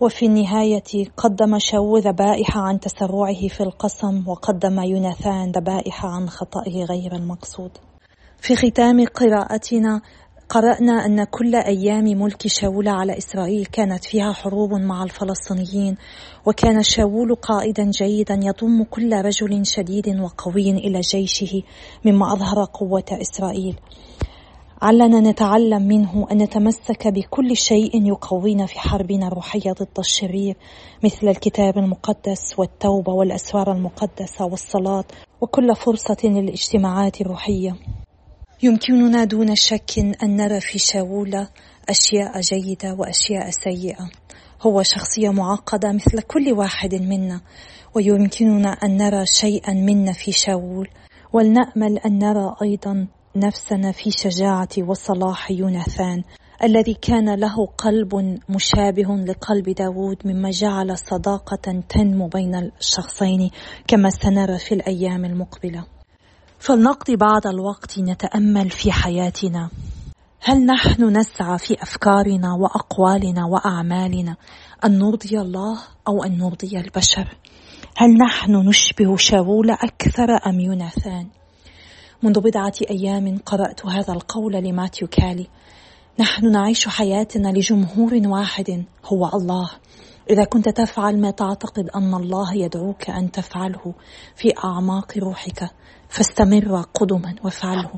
وفي 0.01 0.25
النهاية 0.25 1.09
قدم 1.17 1.59
شاو 1.59 1.97
ذبائح 1.97 2.57
عن 2.57 2.79
تسرعه 2.79 3.47
في 3.47 3.61
القسم 3.63 4.27
وقدم 4.27 4.79
يوناثان 4.79 5.51
ذبائح 5.51 6.05
عن 6.05 6.29
خطئه 6.29 6.83
غير 6.83 7.15
المقصود. 7.15 7.71
في 8.37 8.55
ختام 8.55 9.05
قراءتنا 9.05 10.01
قرأنا 10.49 11.05
أن 11.05 11.23
كل 11.23 11.55
أيام 11.55 12.03
ملك 12.03 12.47
شاول 12.47 12.87
على 12.87 13.17
إسرائيل 13.17 13.65
كانت 13.65 14.05
فيها 14.05 14.33
حروب 14.33 14.73
مع 14.73 15.03
الفلسطينيين 15.03 15.97
وكان 16.45 16.83
شاول 16.83 17.35
قائدا 17.35 17.91
جيدا 17.91 18.39
يضم 18.43 18.83
كل 18.83 19.13
رجل 19.13 19.65
شديد 19.65 20.19
وقوي 20.19 20.69
إلى 20.69 20.99
جيشه 20.99 21.63
مما 22.05 22.33
أظهر 22.33 22.65
قوة 22.73 23.05
إسرائيل. 23.11 23.75
علنا 24.81 25.19
نتعلم 25.19 25.81
منه 25.81 26.27
أن 26.31 26.37
نتمسك 26.37 27.07
بكل 27.07 27.57
شيء 27.57 28.07
يقوينا 28.07 28.65
في 28.65 28.79
حربنا 28.79 29.27
الروحية 29.27 29.71
ضد 29.71 29.99
الشرير 29.99 30.55
مثل 31.03 31.27
الكتاب 31.27 31.77
المقدس 31.77 32.59
والتوبة 32.59 33.13
والأسرار 33.13 33.71
المقدسة 33.71 34.45
والصلاة 34.45 35.03
وكل 35.41 35.75
فرصة 35.75 36.17
للاجتماعات 36.23 37.21
الروحية. 37.21 37.75
يمكننا 38.63 39.23
دون 39.23 39.55
شك 39.55 39.99
أن 40.23 40.35
نرى 40.35 40.59
في 40.59 40.79
شاول 40.79 41.47
أشياء 41.89 42.39
جيدة 42.39 42.93
وأشياء 42.93 43.49
سيئة. 43.49 44.09
هو 44.61 44.83
شخصية 44.83 45.29
معقدة 45.29 45.91
مثل 45.91 46.21
كل 46.21 46.53
واحد 46.53 46.95
منا 46.95 47.41
ويمكننا 47.95 48.69
أن 48.69 48.97
نرى 48.97 49.25
شيئا 49.25 49.73
منا 49.73 50.11
في 50.11 50.31
شاول 50.31 50.87
ولنأمل 51.33 51.97
أن 51.97 52.19
نرى 52.19 52.55
أيضا 52.61 53.07
نفسنا 53.35 53.91
في 53.91 54.11
شجاعة 54.11 54.69
وصلاح 54.77 55.51
يوناثان 55.51 56.23
الذي 56.63 56.93
كان 56.93 57.35
له 57.35 57.65
قلب 57.77 58.39
مشابه 58.49 59.15
لقلب 59.15 59.69
داود 59.69 60.17
مما 60.25 60.51
جعل 60.51 60.97
صداقة 60.97 61.83
تنمو 61.89 62.27
بين 62.27 62.55
الشخصين 62.55 63.49
كما 63.87 64.09
سنرى 64.09 64.57
في 64.57 64.73
الأيام 64.73 65.25
المقبلة. 65.25 65.85
فلنقضي 66.59 67.15
بعض 67.15 67.47
الوقت 67.47 67.99
نتأمل 67.99 68.69
في 68.69 68.91
حياتنا. 68.91 69.69
هل 70.41 70.65
نحن 70.65 71.17
نسعى 71.17 71.57
في 71.57 71.83
أفكارنا 71.83 72.53
وأقوالنا 72.53 73.45
وأعمالنا 73.45 74.35
أن 74.85 74.99
نرضي 74.99 75.39
الله 75.39 75.79
أو 76.07 76.23
أن 76.23 76.37
نرضي 76.37 76.79
البشر؟ 76.79 77.37
هل 77.97 78.09
نحن 78.17 78.55
نشبه 78.55 79.17
شاول 79.17 79.71
أكثر 79.71 80.29
أم 80.47 80.59
يوناثان؟ 80.59 81.38
منذ 82.23 82.39
بضعة 82.39 82.73
أيام 82.89 83.37
قرأت 83.45 83.85
هذا 83.85 84.13
القول 84.13 84.53
لماتيو 84.53 85.07
كالي. 85.07 85.47
نحن 86.19 86.51
نعيش 86.51 86.87
حياتنا 86.87 87.47
لجمهور 87.47 88.21
واحد 88.25 88.83
هو 89.05 89.29
الله. 89.33 89.69
إذا 90.29 90.43
كنت 90.43 90.69
تفعل 90.69 91.21
ما 91.21 91.31
تعتقد 91.31 91.89
أن 91.95 92.13
الله 92.13 92.55
يدعوك 92.55 93.09
أن 93.09 93.31
تفعله 93.31 93.93
في 94.35 94.53
أعماق 94.63 95.17
روحك 95.17 95.69
فاستمر 96.09 96.81
قدما 96.93 97.35
وافعله. 97.43 97.91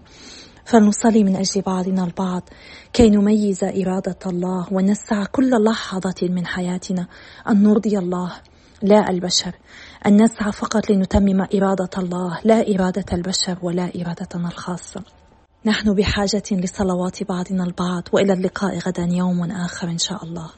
فلنصلي 0.66 1.24
من 1.24 1.36
أجل 1.36 1.62
بعضنا 1.62 2.04
البعض 2.04 2.50
كي 2.94 3.10
نميز 3.10 3.64
إرادة 3.64 4.20
الله 4.26 4.68
ونسعى 4.72 5.26
كل 5.26 5.64
لحظة 5.64 6.30
من 6.30 6.46
حياتنا 6.46 7.08
أن 7.50 7.64
نرضي 7.64 7.98
الله 7.98 8.32
لا 8.82 9.10
البشر. 9.10 9.56
أن 10.08 10.24
نسعى 10.24 10.52
فقط 10.52 10.90
لنتمم 10.90 11.42
إرادة 11.56 11.90
الله 11.98 12.40
لا 12.44 12.76
إرادة 12.76 13.06
البشر 13.14 13.58
ولا 13.62 13.92
إرادتنا 13.96 14.48
الخاصة. 14.48 15.04
نحن 15.66 15.96
بحاجة 15.96 16.44
لصلوات 16.52 17.24
بعضنا 17.24 17.64
البعض 17.64 18.04
وإلى 18.14 18.34
اللقاء 18.34 18.78
غدا 18.78 19.08
يوم 19.12 19.52
آخر 19.52 19.88
إن 19.88 19.98
شاء 19.98 20.24
الله. 20.24 20.50